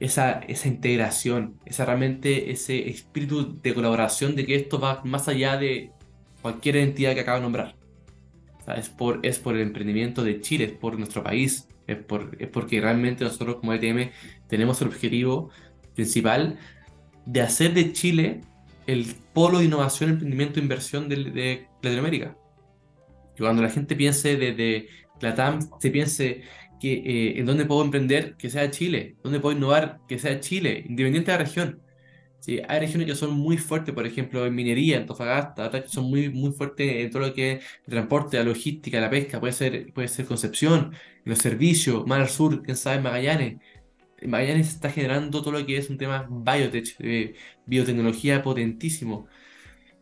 esa, 0.00 0.40
esa 0.48 0.68
integración, 0.68 1.58
esa 1.66 1.84
realmente 1.84 2.50
ese 2.50 2.88
espíritu 2.88 3.60
de 3.60 3.74
colaboración 3.74 4.34
de 4.34 4.46
que 4.46 4.54
esto 4.54 4.80
va 4.80 5.02
más 5.04 5.28
allá 5.28 5.56
de 5.56 5.92
cualquier 6.42 6.76
entidad 6.76 7.14
que 7.14 7.20
acabo 7.20 7.36
de 7.38 7.42
nombrar. 7.42 7.76
es, 8.76 8.88
por, 8.88 9.20
es 9.22 9.38
por 9.38 9.54
el 9.56 9.62
emprendimiento 9.62 10.24
de 10.24 10.40
Chile, 10.40 10.64
es 10.64 10.72
por 10.72 10.98
nuestro 10.98 11.22
país, 11.22 11.68
es, 11.86 11.98
porque 11.98 12.80
realmente 12.80 13.24
nosotros 13.24 13.56
como 13.56 13.74
ETM 13.74 14.10
tenemos 14.50 14.82
el 14.82 14.88
objetivo 14.88 15.50
principal 15.94 16.58
de 17.24 17.40
hacer 17.40 17.72
de 17.72 17.92
Chile 17.92 18.40
el 18.86 19.06
polo 19.32 19.60
de 19.60 19.66
innovación, 19.66 20.10
emprendimiento 20.10 20.58
e 20.58 20.62
inversión 20.62 21.08
de, 21.08 21.66
Latinoamérica. 21.82 22.36
Y 23.36 23.38
cuando 23.38 23.62
la 23.62 23.70
gente 23.70 23.94
piense 23.94 24.36
desde 24.36 24.88
la 25.20 25.34
TAM, 25.34 25.60
se 25.78 25.90
piense 25.90 26.42
que 26.80 26.92
eh, 26.94 27.38
en 27.38 27.46
dónde 27.46 27.66
puedo 27.66 27.84
emprender, 27.84 28.36
que 28.36 28.50
sea 28.50 28.70
Chile, 28.70 29.16
dónde 29.22 29.38
puedo 29.38 29.56
innovar, 29.56 30.00
que 30.08 30.18
sea 30.18 30.40
Chile, 30.40 30.84
independiente 30.88 31.30
de 31.30 31.38
la 31.38 31.44
región. 31.44 31.82
Sí, 32.40 32.58
hay 32.66 32.80
regiones 32.80 33.06
que 33.06 33.14
son 33.14 33.32
muy 33.34 33.58
fuertes, 33.58 33.94
por 33.94 34.06
ejemplo, 34.06 34.46
en 34.46 34.54
minería, 34.54 34.96
en 34.96 35.06
Tofagasta, 35.06 35.66
otras 35.66 35.82
que 35.82 35.88
son 35.90 36.04
muy, 36.04 36.30
muy 36.30 36.52
fuertes 36.52 37.04
en 37.04 37.10
todo 37.10 37.26
lo 37.28 37.34
que 37.34 37.52
es 37.52 37.64
el 37.86 37.90
transporte, 37.90 38.38
la 38.38 38.44
logística, 38.44 38.98
la 38.98 39.10
pesca, 39.10 39.38
puede 39.38 39.52
ser, 39.52 39.92
puede 39.92 40.08
ser 40.08 40.24
Concepción, 40.24 40.94
los 41.24 41.38
servicios, 41.38 42.06
más 42.06 42.20
al 42.20 42.28
sur, 42.30 42.62
quién 42.62 42.78
sabe, 42.78 43.02
Magallanes. 43.02 43.60
Magallanes 44.26 44.68
está 44.68 44.90
generando 44.90 45.42
todo 45.42 45.52
lo 45.52 45.66
que 45.66 45.76
es 45.76 45.90
un 45.90 45.98
tema 45.98 46.28
de 46.28 47.34
biotecnología 47.66 48.42
potentísimo. 48.42 49.26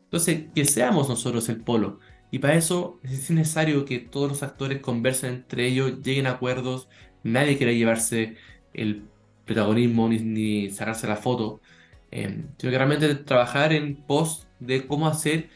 Entonces, 0.05 0.47
que 0.55 0.65
seamos 0.65 1.09
nosotros 1.09 1.49
el 1.49 1.63
polo. 1.63 2.01
Y 2.31 2.39
para 2.41 2.55
eso 2.55 3.01
es 3.03 3.31
necesario 3.31 3.85
que 3.85 3.99
todos 3.99 4.29
los 4.29 4.43
actores 4.43 4.81
conversen 4.81 5.35
entre 5.35 5.67
ellos, 5.67 6.03
lleguen 6.03 6.27
a 6.27 6.33
acuerdos, 6.33 6.89
nadie 7.23 7.57
quiera 7.57 7.73
llevarse 7.73 8.37
el 8.75 9.05
protagonismo 9.45 10.09
ni, 10.09 10.71
sacarse 10.71 11.07
la 11.07 11.17
foto 11.17 11.61
eh, 12.11 12.45
que 12.59 12.71
realmente 12.71 13.15
trabajar 13.17 13.73
en 13.73 13.97
pos 13.97 14.47
de 14.61 14.87
cómo 14.87 15.09
hacer 15.09 15.51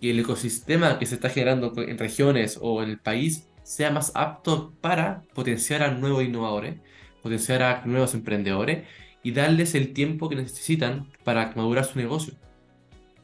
que 0.00 0.10
el 0.10 0.20
ecosistema 0.20 0.98
que 0.98 1.06
se 1.06 1.16
está 1.16 1.28
generando 1.30 1.72
en 1.76 1.98
regiones 1.98 2.58
o 2.60 2.82
en 2.82 2.90
el 2.90 2.98
país 2.98 3.48
sea 3.62 3.90
más 3.90 4.12
apto 4.14 4.72
para 4.80 5.22
potenciar 5.34 5.82
a 5.82 5.90
nuevos 5.90 6.22
innovadores, 6.24 6.80
potenciar 7.26 7.62
a 7.62 7.82
nuevos 7.84 8.14
emprendedores 8.14 8.86
y 9.22 9.32
darles 9.32 9.74
el 9.74 9.92
tiempo 9.92 10.28
que 10.28 10.36
necesitan 10.36 11.08
para 11.24 11.52
madurar 11.56 11.84
su 11.84 11.98
negocio. 11.98 12.34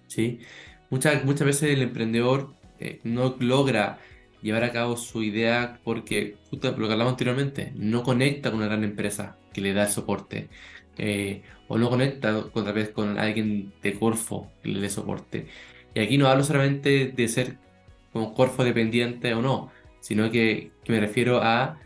¿Sí? 0.08 0.40
Muchas, 0.90 1.24
muchas 1.24 1.46
veces 1.46 1.70
el 1.70 1.82
emprendedor 1.82 2.52
eh, 2.80 3.00
no 3.04 3.36
logra 3.38 3.98
llevar 4.42 4.64
a 4.64 4.72
cabo 4.72 4.96
su 4.96 5.22
idea 5.22 5.78
porque, 5.84 6.36
justo 6.50 6.74
lo 6.76 6.86
que 6.86 6.92
hablamos 6.92 7.12
anteriormente, 7.12 7.72
no 7.76 8.02
conecta 8.02 8.50
con 8.50 8.58
una 8.58 8.66
gran 8.66 8.84
empresa 8.84 9.38
que 9.52 9.60
le 9.60 9.72
da 9.72 9.84
el 9.84 9.88
soporte, 9.88 10.48
eh, 10.98 11.42
o 11.68 11.78
no 11.78 11.88
conecta 11.88 12.36
otra 12.52 12.72
vez 12.72 12.90
con 12.90 13.18
alguien 13.18 13.72
de 13.82 13.94
Corfo 13.94 14.50
que 14.62 14.70
le 14.70 14.80
dé 14.80 14.90
soporte. 14.90 15.46
Y 15.94 16.00
aquí 16.00 16.18
no 16.18 16.26
hablo 16.26 16.42
solamente 16.44 17.12
de 17.14 17.28
ser 17.28 17.56
como 18.12 18.34
Corfo 18.34 18.64
dependiente 18.64 19.32
o 19.34 19.40
no, 19.40 19.70
sino 20.00 20.30
que, 20.30 20.72
me 20.88 21.00
refiero 21.00 21.40
a, 21.42 21.78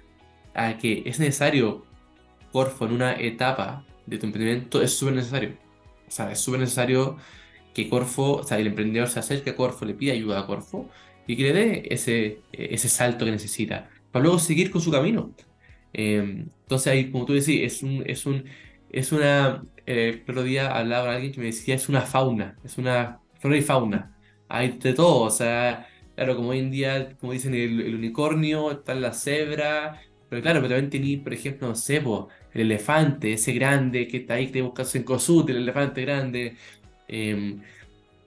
a, 0.55 0.79
que 0.79 1.03
es 1.05 1.21
necesario 1.21 1.85
Corfo 2.57 2.87
en 2.87 2.93
una 2.93 3.13
etapa 3.21 3.85
de 4.07 4.17
tu 4.17 4.25
emprendimiento, 4.25 4.81
es 4.81 4.97
súper 4.97 5.15
necesario. 5.17 5.51
O 6.09 6.11
sea, 6.11 6.33
es 6.33 6.41
súper 6.41 6.61
necesario 6.61 7.19
que 7.75 7.87
Corfo, 7.91 8.37
o 8.37 8.45
sea, 8.45 8.59
el 8.59 8.69
emprendedor 8.69 9.09
se 9.09 9.19
acerque 9.19 9.51
a 9.51 9.57
Corfo, 9.57 9.85
le 9.85 9.93
pida 9.93 10.15
ayuda 10.15 10.41
a 10.41 10.47
Corfo 10.47 10.89
y 11.27 11.37
que 11.37 11.43
le 11.43 11.53
dé 11.53 11.83
ese, 11.91 12.41
ese 12.53 12.89
salto 12.89 13.27
que 13.27 13.31
necesita 13.31 13.91
para 14.11 14.23
luego 14.23 14.39
seguir 14.39 14.71
con 14.71 14.81
su 14.81 14.91
camino. 14.91 15.35
Eh, 15.93 16.47
entonces 16.63 16.87
ahí, 16.87 17.11
como 17.11 17.27
tú 17.27 17.35
decís, 17.35 17.61
es 17.63 17.83
un, 17.83 18.03
es 18.07 18.25
un, 18.25 18.45
es 18.91 19.13
una, 19.13 19.63
eh, 19.85 20.23
el 20.27 20.31
otro 20.31 20.43
día 20.43 20.75
hablaba 20.75 21.07
con 21.07 21.15
alguien 21.15 21.33
que 21.33 21.41
me 21.41 21.47
decía, 21.47 21.75
es 21.75 21.91
una 21.91 22.01
fauna, 22.01 22.57
es 22.65 22.79
una 22.79 23.21
flora 23.39 23.59
y 23.59 23.63
fauna. 23.63 24.17
Hay 24.49 24.79
de 24.79 24.95
todo, 24.95 25.21
o 25.25 25.31
sea, 25.31 25.89
claro, 26.15 26.37
como 26.37 26.51
hoy 26.51 26.61
en 26.61 26.71
día, 26.71 27.17
como 27.19 27.33
dicen, 27.33 27.55
el, 27.55 27.95
unicornio, 27.95 28.71
está 28.73 28.95
la 28.95 29.13
cebra, 29.13 30.01
pero 30.29 30.43
claro, 30.43 30.61
pero 30.61 30.75
también 30.75 30.91
tenéis, 30.91 31.21
por 31.21 31.33
ejemplo, 31.33 31.69
no 31.69 31.75
sé, 31.75 31.97
el 31.97 32.61
elefante, 32.61 33.33
ese 33.33 33.53
grande 33.53 34.09
que 34.09 34.19
está 34.19 34.35
ahí, 34.35 34.47
que 34.47 34.55
te 34.55 34.63
buscas 34.63 34.95
en 34.95 35.05
Cosut, 35.05 35.49
el 35.51 35.59
elefante 35.59 36.03
grande. 36.03 36.57
Eh, 37.07 37.59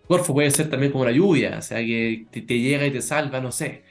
Corfo 0.07 0.33
puede 0.33 0.49
ser 0.49 0.69
también 0.69 0.91
como 0.91 1.05
la 1.05 1.11
lluvia, 1.11 1.57
o 1.59 1.61
sea, 1.61 1.77
que 1.79 2.25
te, 2.31 2.41
llega 2.41 2.85
y 2.85 2.91
te 2.91 3.01
salva, 3.01 3.41
no 3.41 3.51
sé. 3.51 3.83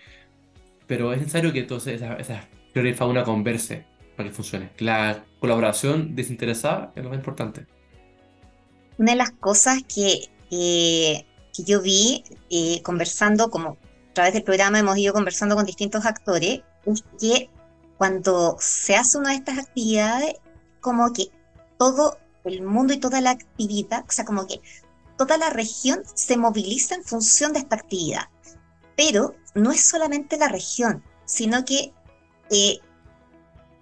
Pero 0.86 1.12
es 1.12 1.18
necesario 1.20 1.52
que 1.52 1.60
entonces 1.60 1.96
esa, 1.96 2.14
esa 2.14 2.48
flora 2.72 2.88
y 2.88 2.94
fauna 2.94 3.24
converse 3.24 3.84
para 4.16 4.28
que 4.28 4.34
funcione. 4.34 4.70
La 4.78 5.24
colaboración 5.38 6.16
desinteresada 6.16 6.92
es 6.96 7.04
lo 7.04 7.10
más 7.10 7.18
importante. 7.18 7.66
Una 8.96 9.12
de 9.12 9.18
las 9.18 9.30
cosas 9.30 9.82
que, 9.82 10.28
que 10.50 11.62
yo 11.62 11.82
vi 11.82 12.24
eh, 12.50 12.82
conversando, 12.82 13.50
como 13.50 13.76
a 14.10 14.12
través 14.12 14.32
del 14.32 14.42
programa 14.42 14.80
hemos 14.80 14.98
ido 14.98 15.12
conversando 15.12 15.54
con 15.54 15.66
distintos 15.66 16.04
actores, 16.04 16.62
es 16.84 17.04
que 17.20 17.48
cuando 17.98 18.56
se 18.60 18.96
hace 18.96 19.18
una 19.18 19.30
de 19.30 19.36
estas 19.36 19.58
actividades, 19.58 20.34
como 20.80 21.12
que 21.12 21.30
todo 21.78 22.16
el 22.44 22.62
mundo 22.62 22.94
y 22.94 22.98
toda 22.98 23.20
la 23.20 23.30
actividad, 23.30 24.04
o 24.08 24.12
sea, 24.12 24.24
como 24.24 24.46
que 24.46 24.60
toda 25.16 25.36
la 25.36 25.50
región 25.50 26.02
se 26.14 26.36
moviliza 26.36 26.94
en 26.94 27.04
función 27.04 27.52
de 27.52 27.58
esta 27.58 27.76
actividad. 27.76 28.28
Pero 28.96 29.34
no 29.54 29.72
es 29.72 29.84
solamente 29.84 30.38
la 30.38 30.48
región, 30.48 31.02
sino 31.24 31.64
que 31.64 31.92
eh, 32.50 32.78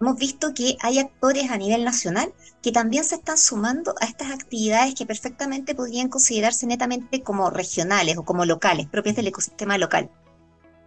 hemos 0.00 0.16
visto 0.16 0.54
que 0.54 0.76
hay 0.80 0.98
actores 0.98 1.50
a 1.50 1.58
nivel 1.58 1.84
nacional 1.84 2.32
que 2.62 2.72
también 2.72 3.04
se 3.04 3.16
están 3.16 3.38
sumando 3.38 3.94
a 4.00 4.06
estas 4.06 4.30
actividades 4.30 4.94
que 4.94 5.06
perfectamente 5.06 5.74
podrían 5.74 6.08
considerarse 6.08 6.66
netamente 6.66 7.22
como 7.22 7.50
regionales 7.50 8.16
o 8.16 8.24
como 8.24 8.44
locales, 8.44 8.88
propias 8.88 9.16
del 9.16 9.28
ecosistema 9.28 9.78
local. 9.78 10.10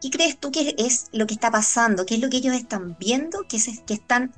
¿Qué 0.01 0.09
crees 0.09 0.39
tú 0.39 0.51
que 0.51 0.75
es 0.77 1.09
lo 1.11 1.27
que 1.27 1.33
está 1.33 1.51
pasando? 1.51 2.05
¿Qué 2.05 2.15
es 2.15 2.21
lo 2.21 2.29
que 2.29 2.37
ellos 2.37 2.55
están 2.55 2.95
viendo? 2.99 3.43
Que, 3.47 3.57
que 3.85 3.93
están 3.93 4.31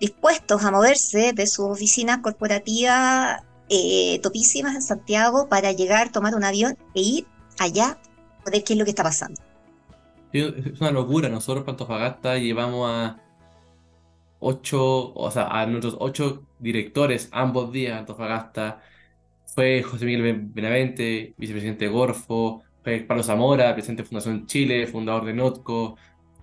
dispuestos 0.00 0.64
a 0.64 0.70
moverse 0.70 1.32
de 1.32 1.46
sus 1.46 1.66
oficinas 1.66 2.18
corporativas 2.18 3.42
eh, 3.68 4.20
topísimas 4.22 4.74
en 4.74 4.82
Santiago 4.82 5.48
para 5.48 5.72
llegar, 5.72 6.12
tomar 6.12 6.34
un 6.34 6.44
avión 6.44 6.76
e 6.94 7.00
ir 7.00 7.26
allá 7.58 7.98
a 8.44 8.50
ver 8.50 8.64
qué 8.64 8.74
es 8.74 8.78
lo 8.78 8.84
que 8.84 8.90
está 8.90 9.02
pasando. 9.02 9.40
Es 10.32 10.80
una 10.80 10.90
locura. 10.90 11.28
Nosotros, 11.28 11.64
Pantofagasta, 11.64 12.38
llevamos 12.38 12.90
a 12.90 13.18
ocho, 14.40 15.14
o 15.14 15.30
sea, 15.30 15.46
a 15.46 15.66
nuestros 15.66 15.96
ocho 16.00 16.42
directores 16.58 17.28
ambos 17.32 17.72
días, 17.72 17.98
Antofagasta, 17.98 18.82
fue 19.46 19.82
José 19.82 20.04
Miguel 20.04 20.48
Benavente, 20.52 21.34
vicepresidente 21.36 21.84
de 21.84 21.90
Gorfo, 21.90 22.62
Pablo 22.82 23.22
Zamora, 23.22 23.72
presidente 23.74 24.02
de 24.02 24.08
Fundación 24.08 24.46
Chile, 24.46 24.86
fundador 24.86 25.24
de 25.24 25.32
Notco, 25.32 25.96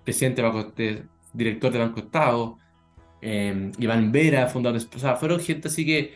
presidente 0.04 0.42
de 0.42 1.04
director 1.32 1.72
de 1.72 1.78
Banco 1.78 2.00
Estado, 2.00 2.58
em, 3.20 3.72
Iván 3.78 4.10
Vera, 4.10 4.46
fundador 4.48 4.80
de... 4.80 4.86
O 4.96 4.98
sea, 4.98 5.16
fueron 5.16 5.40
gente 5.40 5.68
así 5.68 5.84
que 5.84 6.14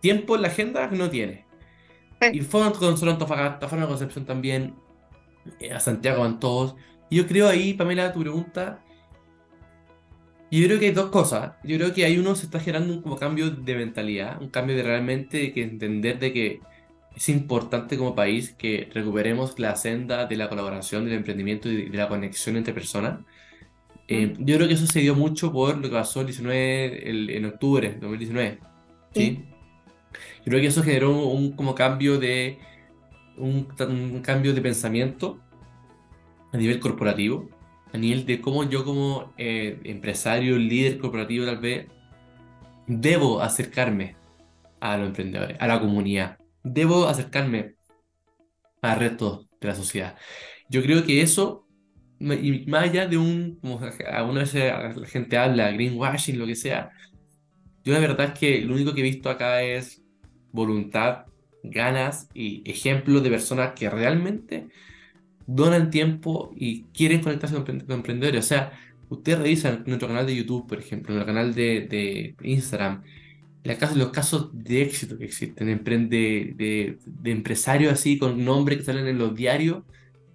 tiempo 0.00 0.36
en 0.36 0.42
la 0.42 0.48
agenda 0.48 0.88
no 0.88 1.08
tiene. 1.08 1.46
Y 2.32 2.40
fueron 2.40 2.72
con 2.72 2.96
solo 2.96 3.12
Antofagasta, 3.12 3.68
fueron 3.68 3.84
a 3.84 3.88
Concepción 3.88 4.24
también, 4.24 4.74
eh, 5.60 5.72
a 5.72 5.80
Santiago 5.80 6.22
van 6.22 6.40
todos. 6.40 6.74
Y 7.10 7.16
yo 7.16 7.26
creo 7.26 7.48
ahí, 7.48 7.74
Pamela, 7.74 8.12
tu 8.12 8.20
pregunta, 8.20 8.82
yo 10.50 10.66
creo 10.66 10.78
que 10.78 10.86
hay 10.86 10.92
dos 10.92 11.10
cosas. 11.10 11.52
Yo 11.64 11.76
creo 11.76 11.92
que 11.92 12.04
hay 12.04 12.18
uno 12.18 12.34
se 12.34 12.46
está 12.46 12.60
generando 12.60 12.94
un 12.94 13.02
como 13.02 13.16
cambio 13.16 13.50
de 13.50 13.74
mentalidad, 13.74 14.40
un 14.40 14.48
cambio 14.48 14.76
de 14.76 14.82
realmente 14.82 15.52
que 15.52 15.62
entender 15.62 16.18
de 16.18 16.32
que 16.32 16.60
es 17.16 17.28
importante 17.28 17.96
como 17.96 18.14
país 18.14 18.54
que 18.56 18.90
recuperemos 18.92 19.58
la 19.58 19.76
senda 19.76 20.26
de 20.26 20.36
la 20.36 20.48
colaboración, 20.48 21.04
del 21.04 21.14
emprendimiento 21.14 21.68
y 21.68 21.88
de 21.88 21.98
la 21.98 22.08
conexión 22.08 22.56
entre 22.56 22.74
personas. 22.74 23.20
Eh, 24.08 24.34
yo 24.38 24.56
creo 24.56 24.68
que 24.68 24.74
eso 24.74 24.86
se 24.86 25.00
dio 25.00 25.14
mucho 25.14 25.52
por 25.52 25.76
lo 25.76 25.82
que 25.82 25.94
pasó 25.94 26.20
el 26.20 26.26
19, 26.26 27.36
en 27.36 27.44
octubre 27.46 27.90
de 27.90 28.00
2019. 28.00 28.58
¿sí? 29.14 29.44
Yo 30.12 30.44
creo 30.44 30.60
que 30.60 30.66
eso 30.66 30.82
generó 30.82 31.26
un 31.26 31.52
como 31.52 31.74
cambio 31.74 32.18
de 32.18 32.58
un, 33.36 33.68
un, 33.78 34.20
cambio 34.20 34.52
de 34.52 34.60
pensamiento 34.60 35.40
a 36.52 36.56
nivel 36.56 36.80
corporativo, 36.80 37.48
a 37.92 37.98
nivel 37.98 38.26
de 38.26 38.40
cómo 38.40 38.68
yo 38.68 38.84
como 38.84 39.32
eh, 39.38 39.80
empresario, 39.84 40.58
líder 40.58 40.98
corporativo 40.98 41.46
tal 41.46 41.58
vez, 41.58 41.86
debo 42.86 43.40
acercarme 43.40 44.16
a 44.80 44.96
los 44.98 45.08
emprendedores, 45.08 45.56
a 45.60 45.66
la 45.66 45.80
comunidad. 45.80 46.38
Debo 46.64 47.06
acercarme 47.06 47.76
al 48.82 48.98
resto 48.98 49.46
de 49.60 49.68
la 49.68 49.74
sociedad. 49.74 50.16
Yo 50.68 50.82
creo 50.82 51.04
que 51.04 51.22
eso, 51.22 51.66
y 52.18 52.66
más 52.66 52.84
allá 52.84 53.06
de 53.06 53.16
un, 53.16 53.58
como 53.60 53.80
alguna 54.10 54.40
vez 54.40 54.54
la 54.54 55.06
gente 55.06 55.36
habla, 55.36 55.70
greenwashing, 55.70 56.38
lo 56.38 56.46
que 56.46 56.56
sea, 56.56 56.90
yo 57.84 57.92
la 57.92 58.00
verdad 58.00 58.32
es 58.32 58.38
que 58.38 58.60
lo 58.62 58.74
único 58.74 58.94
que 58.94 59.00
he 59.00 59.04
visto 59.04 59.28
acá 59.28 59.62
es 59.62 60.02
voluntad, 60.52 61.26
ganas 61.62 62.28
y 62.34 62.62
ejemplos 62.68 63.22
de 63.22 63.30
personas 63.30 63.72
que 63.74 63.90
realmente 63.90 64.68
donan 65.46 65.90
tiempo 65.90 66.52
y 66.56 66.84
quieren 66.84 67.22
conectarse 67.22 67.62
con, 67.62 67.84
emprendedores. 67.90 68.44
O 68.44 68.48
sea, 68.48 68.72
ustedes 69.08 69.38
revisan 69.38 69.84
nuestro 69.86 70.08
canal 70.08 70.26
de 70.26 70.36
YouTube, 70.36 70.66
por 70.66 70.78
ejemplo, 70.78 71.16
el 71.18 71.26
canal 71.26 71.54
de, 71.54 71.82
de 71.82 72.36
Instagram, 72.42 73.02
los 73.64 74.10
casos 74.10 74.50
de 74.52 74.82
éxito 74.82 75.16
que 75.18 75.24
existen, 75.24 75.66
de, 75.84 76.98
de, 77.04 77.30
empresarios 77.30 77.92
así 77.92 78.18
con 78.18 78.44
nombres 78.44 78.78
que 78.78 78.84
salen 78.84 79.06
en 79.06 79.18
los 79.18 79.34
diarios, 79.34 79.82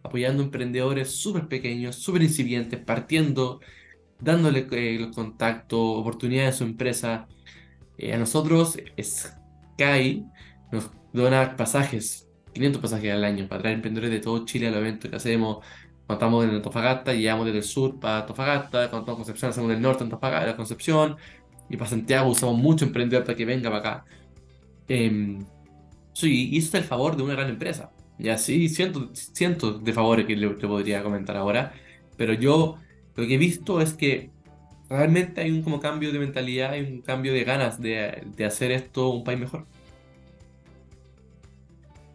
apoyando 0.03 0.43
emprendedores 0.43 1.11
súper 1.11 1.47
pequeños, 1.47 1.95
súper 1.95 2.23
incipientes, 2.23 2.79
partiendo, 2.79 3.61
dándole 4.19 4.67
eh, 4.71 4.97
los 4.99 5.15
contactos, 5.15 5.79
oportunidades 5.79 6.55
a 6.55 6.57
su 6.57 6.63
empresa. 6.63 7.27
Eh, 7.97 8.13
a 8.13 8.17
nosotros, 8.17 8.77
Sky 8.99 10.25
nos 10.71 10.89
dona 11.13 11.55
pasajes 11.55 12.29
500 12.53 12.81
pasajes 12.81 13.11
al 13.13 13.23
año 13.23 13.47
para 13.47 13.61
traer 13.61 13.75
emprendedores 13.75 14.11
de 14.11 14.19
todo 14.19 14.45
Chile 14.45 14.67
a 14.67 14.71
los 14.71 14.79
eventos 14.79 15.09
que 15.09 15.15
hacemos. 15.15 15.65
Cuando 16.05 16.25
estamos 16.25 16.45
en 16.45 16.51
Antofagasta, 16.55 17.13
llegamos 17.13 17.45
desde 17.45 17.59
el 17.59 17.63
sur 17.63 17.99
para 17.99 18.21
Antofagasta, 18.21 18.85
en 18.85 19.03
Concepción, 19.05 19.51
hacemos 19.51 19.69
del 19.69 19.81
norte 19.81 20.03
Antofagasta, 20.03 20.55
Concepción, 20.55 21.17
y 21.69 21.77
para 21.77 21.89
Santiago 21.89 22.29
usamos 22.29 22.57
mucho 22.57 22.85
emprendedor 22.85 23.23
para 23.23 23.37
que 23.37 23.45
venga 23.45 23.69
para 23.69 23.79
acá. 23.79 24.05
Eh, 24.87 25.39
sí, 26.13 26.57
es 26.57 26.73
el 26.73 26.83
favor 26.83 27.15
de 27.15 27.23
una 27.23 27.33
gran 27.33 27.49
empresa. 27.49 27.91
Y 28.17 28.29
así 28.29 28.67
cientos, 28.69 29.31
cientos 29.33 29.83
de 29.83 29.93
favores 29.93 30.25
que 30.25 30.35
le, 30.35 30.49
podría 30.49 31.03
comentar 31.03 31.37
ahora, 31.37 31.73
pero 32.17 32.33
yo 32.33 32.75
lo 33.15 33.27
que 33.27 33.35
he 33.35 33.37
visto 33.37 33.79
es 33.79 33.93
que 33.93 34.31
realmente 34.89 35.41
hay 35.41 35.51
un 35.51 35.61
como 35.61 35.79
cambio 35.79 36.11
de 36.11 36.19
mentalidad, 36.19 36.71
hay 36.71 36.81
un 36.81 37.01
cambio 37.01 37.33
de 37.33 37.43
ganas 37.43 37.79
de, 37.79 38.23
de 38.35 38.45
hacer 38.45 38.71
esto 38.71 39.09
un 39.09 39.23
país 39.23 39.39
mejor. 39.39 39.65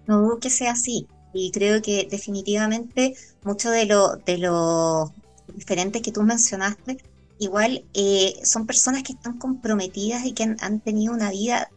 No 0.06 0.20
dudo 0.20 0.38
que 0.38 0.50
sea 0.50 0.72
así. 0.72 1.06
Y 1.32 1.50
creo 1.50 1.80
que 1.80 2.06
definitivamente 2.10 3.14
muchos 3.42 3.72
de 3.72 3.86
los 3.86 4.24
de 4.24 4.38
los 4.38 5.10
diferentes 5.54 6.02
que 6.02 6.12
tú 6.12 6.22
mencionaste, 6.22 6.98
igual 7.38 7.84
eh, 7.94 8.34
son 8.44 8.66
personas 8.66 9.02
que 9.02 9.12
están 9.12 9.38
comprometidas 9.38 10.24
y 10.24 10.32
que 10.32 10.44
han, 10.44 10.80
tenido 10.80 11.12
una 11.12 11.30
vida 11.30 11.68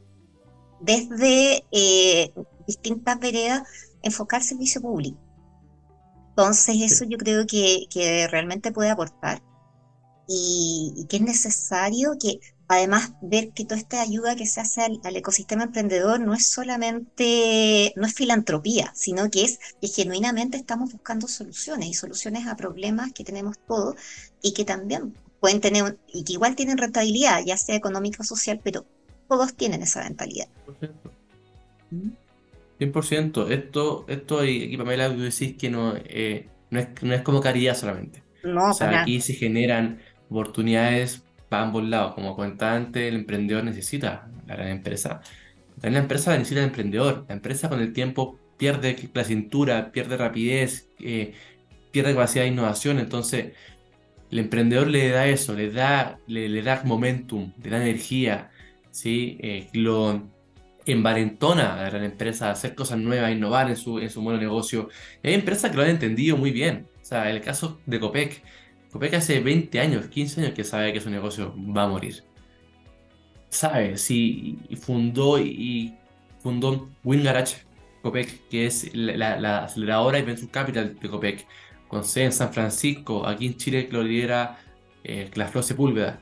desde 0.79 1.65
eh, 1.71 2.31
distintas 2.67 3.19
veredas 3.19 3.63
enfocar 4.03 4.43
servicio 4.43 4.81
público. 4.81 5.17
Entonces 6.29 6.75
eso 6.81 7.05
yo 7.05 7.17
creo 7.17 7.47
que, 7.47 7.87
que 7.89 8.27
realmente 8.27 8.71
puede 8.71 8.91
aportar 8.91 9.41
y, 10.27 10.93
y, 10.95 11.05
que 11.05 11.17
es 11.17 11.23
necesario 11.23 12.17
que 12.19 12.39
además 12.67 13.13
ver 13.21 13.51
que 13.53 13.65
toda 13.65 13.79
esta 13.79 14.01
ayuda 14.01 14.35
que 14.35 14.45
se 14.45 14.59
hace 14.59 14.81
al, 14.81 15.15
ecosistema 15.15 15.63
emprendedor 15.63 16.19
no 16.19 16.33
es 16.33 16.47
solamente, 16.47 17.93
no 17.95 18.05
es 18.05 18.13
filantropía, 18.13 18.91
sino 18.95 19.29
que 19.29 19.45
es 19.45 19.59
que 19.81 19.87
genuinamente 19.87 20.57
estamos 20.57 20.91
buscando 20.91 21.27
soluciones 21.27 21.89
y 21.89 21.93
soluciones 21.93 22.47
a 22.47 22.55
problemas 22.55 23.13
que 23.13 23.23
tenemos 23.23 23.57
todos 23.67 23.95
y 24.41 24.53
que 24.53 24.65
también 24.65 25.15
pueden 25.39 25.61
tener, 25.61 25.97
y 26.13 26.23
que 26.23 26.33
igual 26.33 26.55
tienen 26.55 26.77
rentabilidad, 26.77 27.43
ya 27.45 27.57
sea 27.57 27.75
económica 27.75 28.21
o 28.21 28.25
social, 28.25 28.59
pero 28.63 28.85
todos 29.27 29.53
tienen 29.55 29.81
esa 29.81 30.03
mentalidad. 30.03 30.47
100%. 32.79 33.49
Esto, 33.49 34.05
esto 34.07 34.45
y 34.45 34.65
aquí 34.65 34.77
Pamela, 34.77 35.13
tú 35.13 35.21
decís 35.21 35.55
que 35.57 35.69
no, 35.69 35.93
eh, 35.95 36.47
no, 36.69 36.79
es, 36.79 36.87
no 37.01 37.13
es 37.13 37.21
como 37.21 37.41
caridad 37.41 37.75
solamente. 37.75 38.23
No, 38.43 38.69
o 38.69 38.73
sea, 38.73 39.01
aquí 39.01 39.19
se 39.21 39.33
generan 39.33 39.99
oportunidades 40.29 41.23
para 41.49 41.63
ambos 41.63 41.83
lados. 41.83 42.13
Como 42.13 42.35
comentaba 42.35 42.75
antes, 42.75 43.07
el 43.07 43.15
emprendedor 43.15 43.63
necesita 43.63 44.29
la 44.45 44.55
gran 44.55 44.69
empresa. 44.69 45.21
También 45.75 45.93
la 45.93 45.99
empresa 45.99 46.31
necesita 46.37 46.61
el 46.61 46.67
emprendedor. 46.67 47.25
La 47.27 47.35
empresa 47.35 47.69
con 47.69 47.79
el 47.79 47.93
tiempo 47.93 48.39
pierde 48.57 49.09
la 49.13 49.23
cintura, 49.23 49.91
pierde 49.91 50.17
rapidez, 50.17 50.89
eh, 50.99 51.33
pierde 51.91 52.13
capacidad 52.13 52.43
de 52.43 52.49
innovación. 52.49 52.99
Entonces, 52.99 53.53
el 54.31 54.39
emprendedor 54.39 54.87
le 54.87 55.09
da 55.09 55.27
eso, 55.27 55.53
le 55.53 55.71
da, 55.71 56.19
le, 56.27 56.61
da 56.61 56.81
momentum, 56.83 57.53
le 57.63 57.69
da 57.69 57.77
energía, 57.77 58.51
¿sí? 58.91 59.37
Eh, 59.41 59.67
lo 59.73 60.21
envalentona 60.85 61.85
a 61.85 61.91
la 61.91 62.05
empresa 62.05 62.47
a 62.47 62.51
hacer 62.51 62.75
cosas 62.75 62.97
nuevas, 62.99 63.31
innovar 63.31 63.69
en 63.69 63.77
su, 63.77 63.99
en 63.99 64.09
su 64.09 64.21
negocio. 64.31 64.89
Y 65.23 65.29
hay 65.29 65.33
empresas 65.33 65.71
que 65.71 65.77
lo 65.77 65.83
han 65.83 65.89
entendido 65.89 66.37
muy 66.37 66.51
bien. 66.51 66.87
O 67.01 67.05
sea, 67.05 67.29
el 67.29 67.41
caso 67.41 67.79
de 67.85 67.99
Copec 67.99 68.41
Copec 68.91 69.13
hace 69.13 69.39
20 69.39 69.79
años, 69.79 70.07
15 70.07 70.41
años 70.41 70.53
que 70.53 70.63
sabe 70.63 70.93
que 70.93 71.01
su 71.01 71.09
negocio 71.09 71.53
va 71.57 71.83
a 71.83 71.87
morir. 71.87 72.23
Sabe, 73.49 73.97
sí, 73.97 74.59
y 74.69 74.75
fundó 74.75 75.39
y 75.39 75.93
fundó 76.39 76.89
WinGarage 77.03 77.57
Copec, 78.01 78.47
que 78.49 78.65
es 78.65 78.89
la, 78.93 79.63
aceleradora 79.63 80.19
y 80.19 80.23
venture 80.23 80.49
capital 80.49 80.97
de 80.99 81.09
Copec, 81.09 81.45
con 81.87 82.03
sede 82.03 82.25
en 82.25 82.31
San 82.33 82.53
Francisco, 82.53 83.25
aquí 83.25 83.47
en 83.47 83.57
Chile 83.57 83.87
que 83.87 83.93
lo 83.93 84.03
lidera 84.03 84.59
eh, 85.03 85.29
Sepúlveda. 85.61 86.21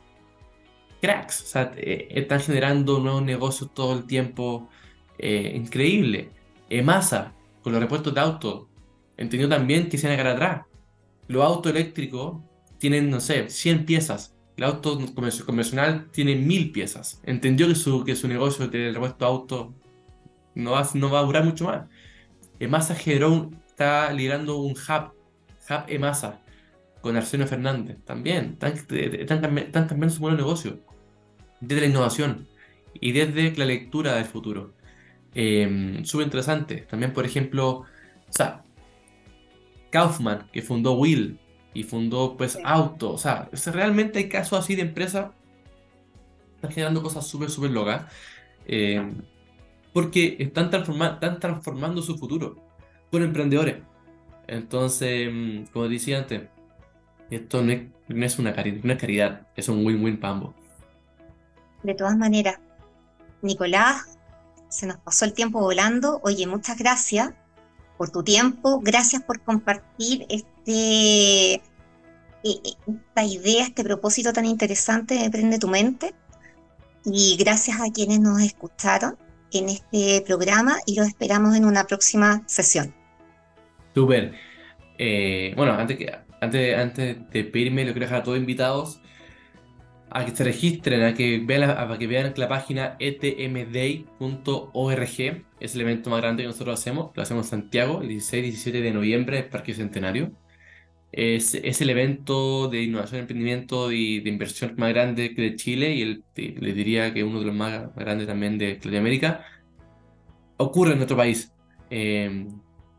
Cracks, 1.01 1.41
o 1.41 1.45
sea, 1.45 1.73
eh, 1.75 2.08
están 2.12 2.39
generando 2.39 2.99
nuevos 2.99 3.23
negocios 3.23 3.73
todo 3.73 3.93
el 3.93 4.06
tiempo, 4.06 4.69
eh, 5.17 5.54
increíble. 5.56 6.32
Emasa, 6.69 7.34
con 7.62 7.73
los 7.73 7.82
repuestos 7.82 8.13
de 8.13 8.21
auto, 8.21 8.69
entendió 9.17 9.49
también 9.49 9.89
que 9.89 9.97
se 9.97 10.08
van 10.08 10.25
a 10.25 10.32
atrás. 10.32 10.65
Los 11.28 11.43
autos 11.43 11.71
eléctricos 11.71 12.41
tienen, 12.78 13.10
no 13.10 13.19
sé, 13.19 13.49
100 13.49 13.86
piezas. 13.86 14.36
El 14.58 14.63
auto 14.63 14.97
convencional 15.45 16.10
tiene 16.12 16.36
1000 16.36 16.71
piezas. 16.71 17.21
Entendió 17.23 17.67
que 17.67 17.75
su, 17.75 18.04
que 18.06 18.15
su 18.15 18.28
negocio 18.28 18.67
de 18.67 18.91
repuesto 18.91 19.25
auto 19.25 19.73
no 20.54 20.71
va, 20.71 20.88
no 20.93 21.10
va 21.10 21.19
a 21.19 21.23
durar 21.23 21.43
mucho 21.43 21.65
más. 21.65 21.88
Emasa 22.60 22.95
generó, 22.95 23.51
está 23.67 24.12
liderando 24.13 24.58
un 24.58 24.71
hub, 24.71 25.14
hub 25.69 25.84
Emasa, 25.88 26.41
con 27.01 27.15
Arsenio 27.15 27.47
Fernández. 27.47 27.97
También, 28.06 28.58
están, 28.62 29.39
cambiando 29.39 30.10
su 30.10 30.21
modelo 30.21 30.38
de 30.38 30.43
negocio. 30.43 30.80
Desde 31.62 31.82
la 31.82 31.88
innovación 31.88 32.47
y 32.93 33.12
desde 33.12 33.56
la 33.58 33.65
lectura 33.65 34.15
del 34.15 34.25
futuro. 34.25 34.73
Eh, 35.34 36.01
Súper 36.04 36.25
interesante. 36.25 36.78
También, 36.89 37.13
por 37.13 37.25
ejemplo, 37.25 37.69
o 37.69 37.86
sea, 38.30 38.63
Kaufman, 39.89 40.47
que 40.51 40.62
fundó 40.62 40.93
Will, 40.93 41.39
y 41.75 41.84
fundó 41.84 42.36
pues 42.38 42.58
auto. 42.63 43.12
O 43.12 43.17
sea, 43.17 43.49
realmente 43.67 44.19
hay 44.19 44.30
casos 44.30 44.58
así 44.58 44.75
de 44.75 44.82
empresas 44.82 45.32
están 46.56 46.71
generando 46.71 47.04
cosas 47.04 47.28
súper, 47.28 47.51
súper 47.51 47.71
locas. 47.71 48.12
Eh, 48.65 49.13
porque 49.93 50.38
están, 50.39 50.73
están 50.73 51.39
transformando 51.39 52.01
su 52.01 52.17
futuro 52.17 52.56
por 53.12 53.21
emprendedores. 53.21 53.78
Entonces, 54.47 55.29
mm, 55.31 55.71
como 55.71 55.88
decía 55.88 56.19
antes, 56.19 56.43
esto 57.29 57.62
no 57.62 57.71
es, 57.71 58.39
una, 58.39 58.53
caridad, 58.53 58.99
caridad, 58.99 59.47
es 59.55 59.67
un 59.69 59.86
win-win 59.86 60.19
para 60.19 60.34
ambos. 60.34 60.55
De 61.84 61.93
todas 61.93 62.17
maneras, 62.17 62.60
Nicolás, 63.41 64.17
se 64.69 64.88
nos 64.88 64.97
pasó 64.97 65.25
el 65.25 65.34
tiempo 65.34 65.60
volando. 65.60 66.19
Oye, 66.23 66.47
muchas 66.47 66.77
gracias 66.77 67.34
por 67.97 68.10
tu 68.12 68.23
tiempo, 68.23 68.79
gracias 68.79 69.23
por 69.23 69.41
compartir 69.41 70.25
este, 70.29 71.53
e, 71.53 71.62
e, 72.43 72.62
esta 72.88 73.23
idea, 73.23 73.63
este 73.63 73.84
propósito 73.84 74.34
tan 74.34 74.45
interesante 74.45 75.15
de 75.15 75.29
Prende 75.29 75.60
tu 75.60 75.67
Mente. 75.67 76.13
Y 77.05 77.38
gracias 77.38 77.79
a 77.79 77.91
quienes 77.91 78.19
nos 78.19 78.41
escucharon. 78.41 79.17
en 79.51 79.69
este 79.69 80.21
programa 80.25 80.79
y 80.86 80.95
los 80.95 81.08
esperamos 81.08 81.55
en 81.55 81.63
una 81.63 81.86
próxima 81.86 82.43
sesión. 82.45 82.93
Súper. 83.95 84.34
Eh, 84.97 85.53
bueno, 85.55 85.73
antes, 85.73 85.97
que, 85.97 86.12
antes, 86.41 86.77
antes 86.77 87.29
de 87.31 87.43
pedirme, 87.45 87.86
lo 87.86 87.93
quiero 87.93 88.05
dejar 88.05 88.21
a 88.21 88.23
todos 88.23 88.38
invitados 88.38 89.01
a 90.12 90.25
que 90.25 90.36
se 90.36 90.43
registren, 90.43 91.03
a 91.03 91.13
que 91.13 91.39
vean 91.39 91.62
la, 91.62 91.81
a 91.81 91.97
que 91.97 92.08
vean 92.08 92.34
la 92.36 92.47
página 92.47 92.95
etmday.org. 92.99 94.05
Es 95.60 95.75
el 95.75 95.81
evento 95.81 96.10
más 96.10 96.21
grande 96.21 96.43
que 96.43 96.47
nosotros 96.47 96.79
hacemos. 96.79 97.12
Lo 97.15 97.23
hacemos 97.23 97.45
en 97.47 97.62
Santiago, 97.62 98.01
el 98.01 98.10
16 98.10 98.43
17 98.43 98.81
de 98.81 98.91
noviembre, 98.91 99.39
el 99.39 99.45
Parque 99.45 99.73
Centenario. 99.73 100.31
Es, 101.12 101.55
es 101.55 101.81
el 101.81 101.89
evento 101.89 102.67
de 102.67 102.84
innovación, 102.84 103.21
emprendimiento 103.21 103.91
y 103.91 104.19
de 104.19 104.29
inversión 104.29 104.75
más 104.77 104.89
grande 104.93 105.29
de 105.29 105.55
Chile 105.55 105.93
y 105.95 106.01
el, 106.01 106.23
les 106.36 106.75
diría 106.75 107.13
que 107.13 107.23
uno 107.23 107.39
de 107.39 107.45
los 107.45 107.55
más, 107.55 107.95
grandes 107.95 108.27
también 108.27 108.58
de 108.58 108.75
Latinoamérica. 108.75 109.45
Ocurre 110.58 110.91
en 110.91 110.97
nuestro 110.97 111.17
país. 111.17 111.53
Eh, 111.89 112.47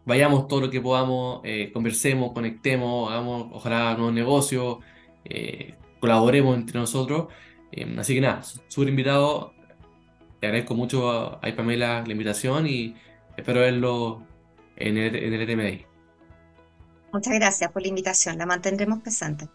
vayamos 0.06 0.48
todo 0.48 0.62
lo 0.62 0.70
que 0.70 0.80
podamos, 0.80 1.40
eh, 1.44 1.70
conversemos, 1.72 2.32
conectemos, 2.32 3.10
hagamos 3.10 3.48
ojalá 3.52 3.94
nuevos 3.94 4.14
negocios, 4.14 4.78
eh, 5.24 5.74
colaboremos 6.00 6.56
entre 6.56 6.78
nosotros. 6.80 7.28
así 7.98 8.14
que 8.14 8.20
nada, 8.22 8.42
súper 8.42 8.88
invitado. 8.88 9.52
Te 10.40 10.46
agradezco 10.46 10.74
mucho 10.74 11.10
a, 11.10 11.40
a 11.42 11.56
Pamela 11.56 12.04
la 12.06 12.12
invitación 12.12 12.66
y 12.66 12.94
espero 13.36 13.60
verlo 13.60 14.22
en 14.76 14.96
el, 14.96 15.16
en 15.16 15.34
el 15.34 15.40
ETMDI. 15.42 15.86
Muchas 17.12 17.34
gracias 17.34 17.70
por 17.72 17.82
la 17.82 17.88
invitación, 17.88 18.38
la 18.38 18.46
mantendremos 18.46 19.00
presente. 19.00 19.48